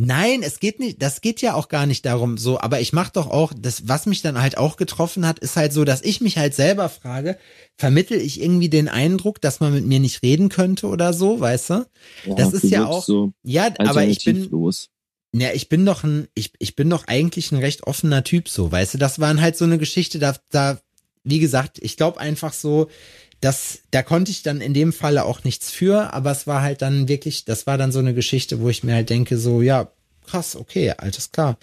[0.00, 3.10] Nein, es geht nicht, das geht ja auch gar nicht darum so, aber ich mach
[3.10, 6.20] doch auch, das, was mich dann halt auch getroffen hat, ist halt so, dass ich
[6.20, 7.36] mich halt selber frage,
[7.76, 11.70] vermittel ich irgendwie den Eindruck, dass man mit mir nicht reden könnte oder so, weißt
[11.70, 11.86] du?
[12.26, 14.90] Ja, das ist ja auch, so ja, aber ich bin, los.
[15.34, 18.70] ja, ich bin doch ein, ich, ich bin doch eigentlich ein recht offener Typ so,
[18.70, 18.98] weißt du?
[18.98, 20.78] Das waren halt so eine Geschichte, da, da,
[21.24, 22.88] wie gesagt, ich glaube einfach so,
[23.40, 26.82] das, da konnte ich dann in dem Falle auch nichts für, aber es war halt
[26.82, 29.90] dann wirklich, das war dann so eine Geschichte, wo ich mir halt denke, so, ja,
[30.26, 31.58] krass, okay, alles klar.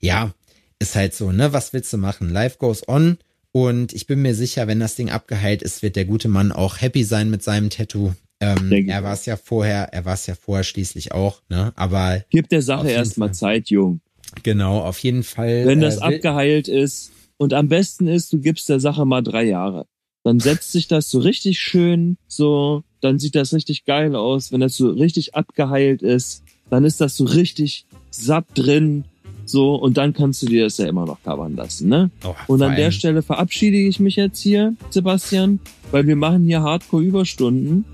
[0.00, 0.32] Ja,
[0.78, 1.52] ist halt so, ne?
[1.52, 2.30] Was willst du machen?
[2.30, 3.18] Life goes on.
[3.50, 6.80] Und ich bin mir sicher, wenn das Ding abgeheilt ist, wird der gute Mann auch
[6.80, 8.12] happy sein mit seinem Tattoo.
[8.38, 11.72] Ähm, er war es ja vorher, er war es ja vorher schließlich auch, ne?
[11.74, 12.22] Aber.
[12.28, 14.00] Gib der Sache erstmal Zeit, Jung.
[14.42, 15.64] Genau, auf jeden Fall.
[15.64, 19.44] Wenn das äh, abgeheilt ist und am besten ist, du gibst der Sache mal drei
[19.44, 19.86] Jahre
[20.26, 24.50] dann setzt sich das so richtig schön, so, dann sieht das richtig geil aus.
[24.50, 29.04] Wenn das so richtig abgeheilt ist, dann ist das so richtig satt drin,
[29.44, 32.10] so, und dann kannst du dir das ja immer noch covern lassen, ne?
[32.24, 35.60] Oh, und an der Stelle verabschiede ich mich jetzt hier, Sebastian,
[35.92, 37.84] weil wir machen hier Hardcore-Überstunden.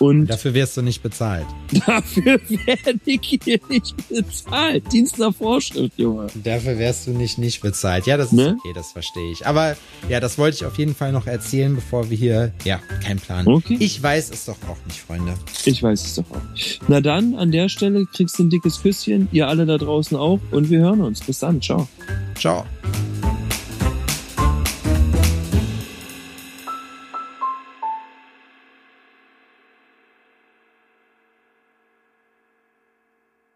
[0.00, 1.46] Und Dafür wirst du nicht bezahlt.
[1.86, 4.90] dafür werde ich hier nicht bezahlt.
[4.92, 6.26] Dienst nach Vorschrift, Junge.
[6.42, 8.06] Dafür wärst du nicht nicht bezahlt.
[8.06, 8.56] Ja, das ist Ne?
[8.58, 9.46] okay, das verstehe ich.
[9.46, 9.76] Aber
[10.08, 12.52] ja, das wollte ich auf jeden Fall noch erzählen, bevor wir hier.
[12.64, 13.46] Ja, kein Plan.
[13.46, 13.76] Okay.
[13.78, 15.34] Ich weiß es doch auch nicht, Freunde.
[15.66, 16.40] Ich weiß es doch auch.
[16.88, 19.28] Na dann, an der Stelle kriegst du ein dickes Küsschen.
[19.32, 20.40] Ihr alle da draußen auch.
[20.50, 21.20] Und wir hören uns.
[21.20, 21.60] Bis dann.
[21.60, 21.86] Ciao.
[22.38, 22.64] Ciao.